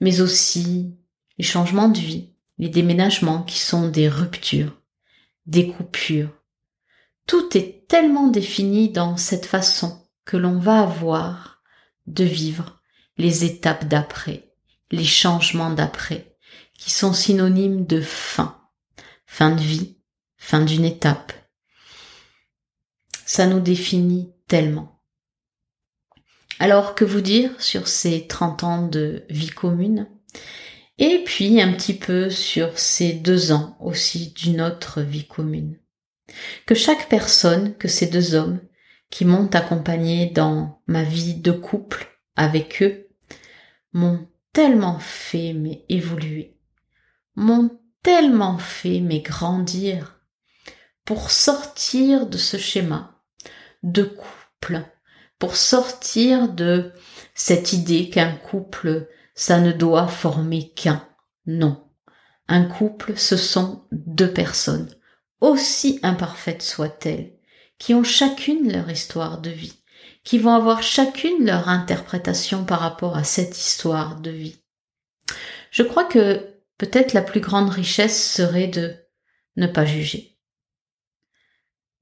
mais 0.00 0.22
aussi 0.22 0.96
les 1.38 1.44
changements 1.44 1.88
de 1.88 1.98
vie, 1.98 2.32
les 2.58 2.70
déménagements 2.70 3.42
qui 3.42 3.58
sont 3.58 3.88
des 3.88 4.08
ruptures, 4.08 4.79
des 5.50 5.66
coupures. 5.66 6.30
Tout 7.26 7.56
est 7.56 7.86
tellement 7.88 8.28
défini 8.28 8.88
dans 8.88 9.16
cette 9.16 9.46
façon 9.46 10.08
que 10.24 10.36
l'on 10.36 10.58
va 10.58 10.80
avoir 10.80 11.62
de 12.06 12.24
vivre 12.24 12.80
les 13.18 13.44
étapes 13.44 13.86
d'après, 13.86 14.52
les 14.92 15.04
changements 15.04 15.70
d'après, 15.70 16.36
qui 16.78 16.90
sont 16.90 17.12
synonymes 17.12 17.84
de 17.84 18.00
fin, 18.00 18.60
fin 19.26 19.50
de 19.50 19.60
vie, 19.60 19.98
fin 20.36 20.64
d'une 20.64 20.84
étape. 20.84 21.32
Ça 23.26 23.46
nous 23.46 23.60
définit 23.60 24.32
tellement. 24.46 25.02
Alors 26.60 26.94
que 26.94 27.04
vous 27.04 27.20
dire 27.20 27.60
sur 27.60 27.88
ces 27.88 28.28
30 28.28 28.64
ans 28.64 28.86
de 28.86 29.24
vie 29.30 29.50
commune? 29.50 30.08
Et 31.00 31.24
puis 31.24 31.60
un 31.60 31.72
petit 31.72 31.94
peu 31.94 32.30
sur 32.30 32.78
ces 32.78 33.12
deux 33.12 33.50
ans 33.50 33.76
aussi 33.80 34.32
d'une 34.32 34.60
autre 34.60 35.02
vie 35.02 35.26
commune. 35.26 35.76
Que 36.66 36.76
chaque 36.76 37.08
personne, 37.08 37.76
que 37.76 37.88
ces 37.88 38.06
deux 38.06 38.34
hommes 38.34 38.60
qui 39.10 39.24
m'ont 39.24 39.48
accompagné 39.48 40.26
dans 40.26 40.80
ma 40.86 41.02
vie 41.02 41.34
de 41.34 41.50
couple 41.50 42.06
avec 42.36 42.82
eux, 42.82 43.08
m'ont 43.92 44.28
tellement 44.52 45.00
fait 45.00 45.56
évoluer, 45.88 46.56
m'ont 47.34 47.70
tellement 48.04 48.58
fait 48.58 49.00
grandir 49.18 50.20
pour 51.04 51.32
sortir 51.32 52.26
de 52.26 52.38
ce 52.38 52.56
schéma 52.56 53.20
de 53.82 54.04
couple 54.04 54.84
pour 55.40 55.56
sortir 55.56 56.48
de 56.50 56.92
cette 57.34 57.72
idée 57.72 58.10
qu'un 58.10 58.32
couple, 58.32 59.08
ça 59.40 59.58
ne 59.58 59.72
doit 59.72 60.06
former 60.06 60.70
qu'un. 60.74 61.08
Non. 61.46 61.88
Un 62.46 62.64
couple, 62.64 63.16
ce 63.16 63.38
sont 63.38 63.86
deux 63.90 64.30
personnes, 64.30 64.94
aussi 65.40 65.98
imparfaites 66.02 66.60
soient-elles, 66.60 67.32
qui 67.78 67.94
ont 67.94 68.04
chacune 68.04 68.70
leur 68.70 68.90
histoire 68.90 69.40
de 69.40 69.48
vie, 69.48 69.82
qui 70.24 70.38
vont 70.38 70.52
avoir 70.52 70.82
chacune 70.82 71.46
leur 71.46 71.70
interprétation 71.70 72.66
par 72.66 72.80
rapport 72.80 73.16
à 73.16 73.24
cette 73.24 73.56
histoire 73.56 74.20
de 74.20 74.30
vie. 74.30 74.60
Je 75.70 75.84
crois 75.84 76.04
que 76.04 76.56
peut-être 76.76 77.14
la 77.14 77.22
plus 77.22 77.40
grande 77.40 77.70
richesse 77.70 78.32
serait 78.34 78.68
de 78.68 78.94
ne 79.56 79.66
pas 79.66 79.86
juger 79.86 80.36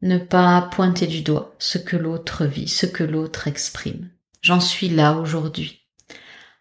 ne 0.00 0.18
pas 0.18 0.62
pointer 0.72 1.08
du 1.08 1.22
doigt 1.22 1.56
ce 1.58 1.76
que 1.76 1.96
l'autre 1.96 2.44
vit, 2.44 2.68
ce 2.68 2.86
que 2.86 3.02
l'autre 3.02 3.48
exprime. 3.48 4.10
J'en 4.42 4.60
suis 4.60 4.88
là 4.88 5.14
aujourd'hui. 5.14 5.87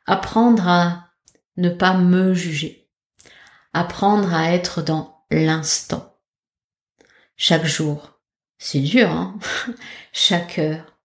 Apprendre 0.07 0.67
à 0.67 1.09
ne 1.57 1.69
pas 1.69 1.95
me 1.95 2.33
juger. 2.33 2.89
Apprendre 3.73 4.33
à 4.33 4.51
être 4.53 4.81
dans 4.81 5.25
l'instant. 5.29 6.17
Chaque 7.35 7.65
jour. 7.65 8.19
C'est 8.57 8.79
dur, 8.79 9.11
hein 9.11 9.37
Chaque 10.11 10.57
heure. 10.57 10.97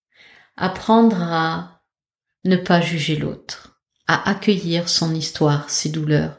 Apprendre 0.57 1.21
à 1.21 1.83
ne 2.45 2.57
pas 2.57 2.81
juger 2.81 3.17
l'autre. 3.17 3.81
À 4.07 4.31
accueillir 4.31 4.89
son 4.89 5.15
histoire, 5.15 5.69
ses 5.69 5.91
douleurs. 5.91 6.39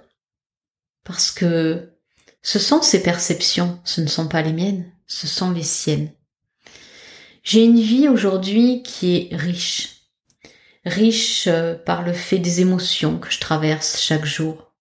Parce 1.03 1.31
que 1.31 1.93
ce 2.41 2.57
sont 2.57 2.81
ses 2.81 3.03
perceptions, 3.03 3.79
ce 3.83 4.01
ne 4.01 4.07
sont 4.07 4.27
pas 4.27 4.41
les 4.41 4.53
miennes 4.53 4.93
ce 5.13 5.27
sont 5.27 5.51
les 5.51 5.63
siennes. 5.63 6.11
J'ai 7.43 7.63
une 7.63 7.79
vie 7.79 8.07
aujourd'hui 8.07 8.83
qui 8.83 9.15
est 9.15 9.35
riche, 9.35 9.92
riche 10.85 11.47
euh, 11.47 11.75
par 11.75 12.03
le 12.03 12.13
fait 12.13 12.39
des 12.39 12.61
émotions 12.61 13.17
que 13.19 13.31
je 13.31 13.39
traverse 13.39 14.01
chaque 14.01 14.25
jour. 14.25 14.73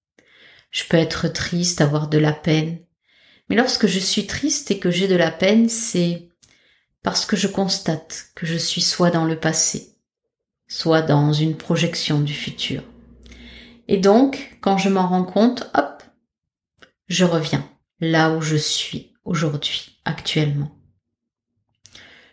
Je 0.71 0.85
peux 0.89 0.97
être 0.97 1.29
triste, 1.29 1.81
avoir 1.81 2.09
de 2.09 2.19
la 2.19 2.33
peine, 2.33 2.79
mais 3.49 3.57
lorsque 3.57 3.87
je 3.87 3.99
suis 3.99 4.27
triste 4.27 4.71
et 4.71 4.79
que 4.79 4.91
j'ai 4.91 5.09
de 5.09 5.17
la 5.17 5.31
peine, 5.31 5.69
c'est 5.69 6.29
parce 7.03 7.27
que 7.27 7.37
je 7.37 7.49
constate 7.49 8.27
que 8.35 8.47
je 8.47 8.57
suis 8.57 8.81
soit 8.81 9.11
dans 9.11 9.25
le 9.25 9.39
passé, 9.39 9.97
soit 10.69 11.03
dans 11.03 11.33
une 11.33 11.57
projection 11.57 12.21
du 12.21 12.33
futur. 12.33 12.83
Et 13.89 13.99
donc, 13.99 14.57
quand 14.61 14.79
je 14.79 14.89
m'en 14.89 15.07
rends 15.07 15.25
compte, 15.25 15.71
hop, 15.75 16.03
je 17.09 17.25
reviens 17.25 17.69
là 18.01 18.31
où 18.31 18.41
je 18.41 18.57
suis 18.57 19.13
aujourd'hui 19.25 19.99
actuellement. 20.05 20.73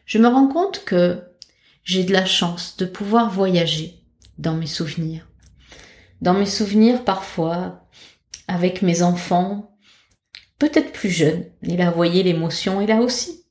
Je 0.05 0.17
me 0.17 0.27
rends 0.27 0.47
compte 0.47 0.86
que 0.86 1.29
j'ai 1.89 2.04
de 2.04 2.13
la 2.13 2.25
chance 2.25 2.78
de 2.78 2.86
pouvoir 2.86 3.32
voyager 3.32 4.04
dans 4.38 4.54
mes 4.54 4.67
souvenirs. 4.67 5.28
Dans 6.21 6.36
mes 6.36 6.45
souvenirs 6.45 7.04
parfois 7.04 7.89
avec 8.47 8.84
mes 8.84 9.02
enfants, 9.02 9.75
peut-être 10.60 10.93
plus 10.93 11.10
jeunes, 11.10 11.45
et 11.63 11.78
là 11.78 11.89
voyez 11.89 12.21
l'émotion. 12.21 12.80
Est 12.80 12.86
là 12.86 12.97
aussi, 12.97 13.43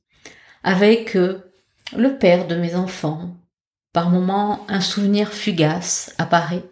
avec 0.63 1.17
euh, 1.17 1.51
le 1.97 2.17
père 2.17 2.47
de 2.47 2.55
mes 2.55 2.75
enfants, 2.75 3.35
par 3.91 4.09
moments 4.09 4.65
un 4.69 4.79
souvenir 4.79 5.33
fugace 5.33 6.15
apparaît. 6.17 6.63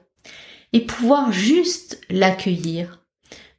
Et 0.72 0.86
pouvoir 0.86 1.34
juste 1.34 2.00
l'accueillir, 2.10 3.06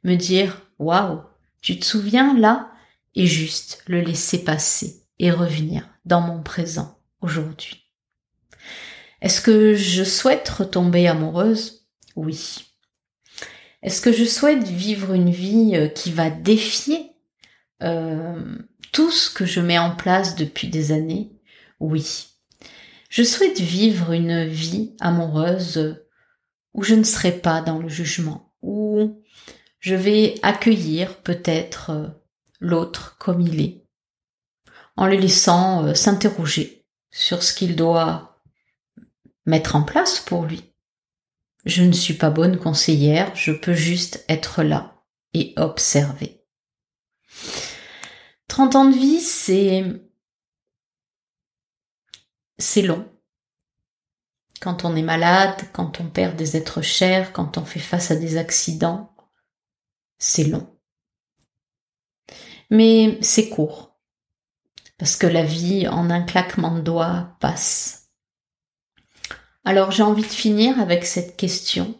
me 0.03 0.15
dire 0.15 0.63
waouh, 0.79 1.21
tu 1.61 1.77
te 1.77 1.85
souviens 1.85 2.35
là? 2.35 2.71
Et 3.13 3.27
juste 3.27 3.83
le 3.85 4.01
laisser 4.01 4.43
passer 4.43 5.03
et 5.19 5.29
revenir 5.29 5.87
dans 6.05 6.21
mon 6.21 6.41
présent 6.41 6.97
aujourd'hui. 7.21 7.88
Est-ce 9.21 9.41
que 9.41 9.75
je 9.75 10.03
souhaite 10.03 10.47
retomber 10.47 11.07
amoureuse? 11.07 11.87
Oui. 12.15 12.69
Est-ce 13.81 14.01
que 14.01 14.11
je 14.11 14.25
souhaite 14.25 14.63
vivre 14.63 15.13
une 15.13 15.29
vie 15.29 15.71
euh, 15.75 15.87
qui 15.87 16.11
va 16.11 16.29
défier 16.29 17.11
euh, 17.81 18.57
tout 18.91 19.11
ce 19.11 19.29
que 19.29 19.45
je 19.45 19.61
mets 19.61 19.79
en 19.79 19.95
place 19.95 20.35
depuis 20.35 20.67
des 20.67 20.91
années? 20.91 21.31
Oui. 21.79 22.27
Je 23.09 23.23
souhaite 23.23 23.59
vivre 23.59 24.11
une 24.11 24.45
vie 24.45 24.95
amoureuse 24.99 25.97
où 26.73 26.83
je 26.83 26.95
ne 26.95 27.03
serai 27.03 27.31
pas 27.31 27.61
dans 27.61 27.79
le 27.79 27.89
jugement, 27.89 28.53
où 28.61 29.21
je 29.79 29.95
vais 29.95 30.35
accueillir 30.43 31.15
peut-être 31.17 31.89
euh, 31.89 32.07
l'autre 32.59 33.17
comme 33.17 33.41
il 33.41 33.61
est, 33.61 33.83
en 34.95 35.07
le 35.07 35.15
laissant 35.15 35.95
s'interroger 35.95 36.85
sur 37.11 37.41
ce 37.41 37.53
qu'il 37.53 37.75
doit 37.75 38.28
mettre 39.45 39.75
en 39.75 39.83
place 39.83 40.19
pour 40.19 40.45
lui. 40.45 40.73
Je 41.65 41.83
ne 41.83 41.91
suis 41.91 42.13
pas 42.13 42.29
bonne 42.29 42.57
conseillère, 42.57 43.35
je 43.35 43.51
peux 43.51 43.73
juste 43.73 44.23
être 44.29 44.63
là 44.63 45.03
et 45.33 45.53
observer. 45.57 46.43
30 48.47 48.75
ans 48.75 48.85
de 48.85 48.95
vie, 48.95 49.21
c'est 49.21 49.83
c'est 52.57 52.81
long. 52.81 53.09
Quand 54.61 54.83
on 54.83 54.95
est 54.95 55.01
malade, 55.01 55.61
quand 55.71 56.01
on 56.01 56.09
perd 56.09 56.35
des 56.35 56.57
êtres 56.57 56.81
chers, 56.81 57.31
quand 57.31 57.57
on 57.57 57.63
fait 57.63 57.79
face 57.79 58.11
à 58.11 58.15
des 58.15 58.37
accidents, 58.37 59.15
c'est 60.17 60.43
long. 60.43 60.67
Mais 62.69 63.17
c'est 63.21 63.49
court. 63.49 63.97
Parce 64.97 65.15
que 65.15 65.27
la 65.27 65.43
vie, 65.43 65.87
en 65.87 66.09
un 66.09 66.21
claquement 66.21 66.75
de 66.75 66.81
doigts, 66.81 67.37
passe. 67.39 68.08
Alors 69.69 69.91
j'ai 69.91 70.01
envie 70.01 70.23
de 70.23 70.27
finir 70.27 70.79
avec 70.79 71.05
cette 71.05 71.37
question. 71.37 71.93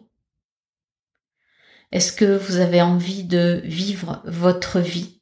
Est-ce 1.91 2.11
que 2.11 2.35
vous 2.35 2.55
avez 2.55 2.81
envie 2.81 3.25
de 3.25 3.61
vivre 3.63 4.23
votre 4.25 4.79
vie 4.79 5.21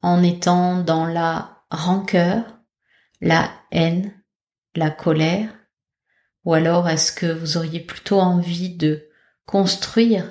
en 0.00 0.22
étant 0.22 0.82
dans 0.82 1.04
la 1.04 1.62
rancœur, 1.70 2.58
la 3.20 3.50
haine, 3.70 4.18
la 4.74 4.90
colère? 4.90 5.50
Ou 6.46 6.54
alors 6.54 6.88
est-ce 6.88 7.12
que 7.12 7.26
vous 7.26 7.58
auriez 7.58 7.80
plutôt 7.80 8.18
envie 8.18 8.74
de 8.74 9.06
construire, 9.44 10.24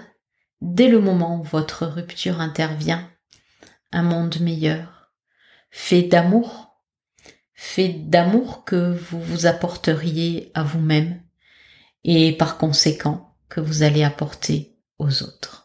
dès 0.60 0.88
le 0.88 1.00
moment 1.00 1.40
où 1.40 1.44
votre 1.44 1.86
rupture 1.86 2.42
intervient, 2.42 3.08
un 3.92 4.02
monde 4.02 4.40
meilleur, 4.40 5.12
fait 5.70 6.02
d'amour, 6.02 6.82
fait 7.54 7.90
d'amour 7.90 8.66
que 8.66 8.92
vous 8.92 9.22
vous 9.22 9.46
apporteriez 9.46 10.50
à 10.56 10.64
vous-même? 10.64 11.23
Et 12.04 12.36
par 12.38 12.58
conséquent 12.58 13.36
que 13.50 13.62
vous 13.62 13.84
allez 13.84 14.04
apporter 14.04 14.78
aux 15.00 15.24
autres 15.24 15.63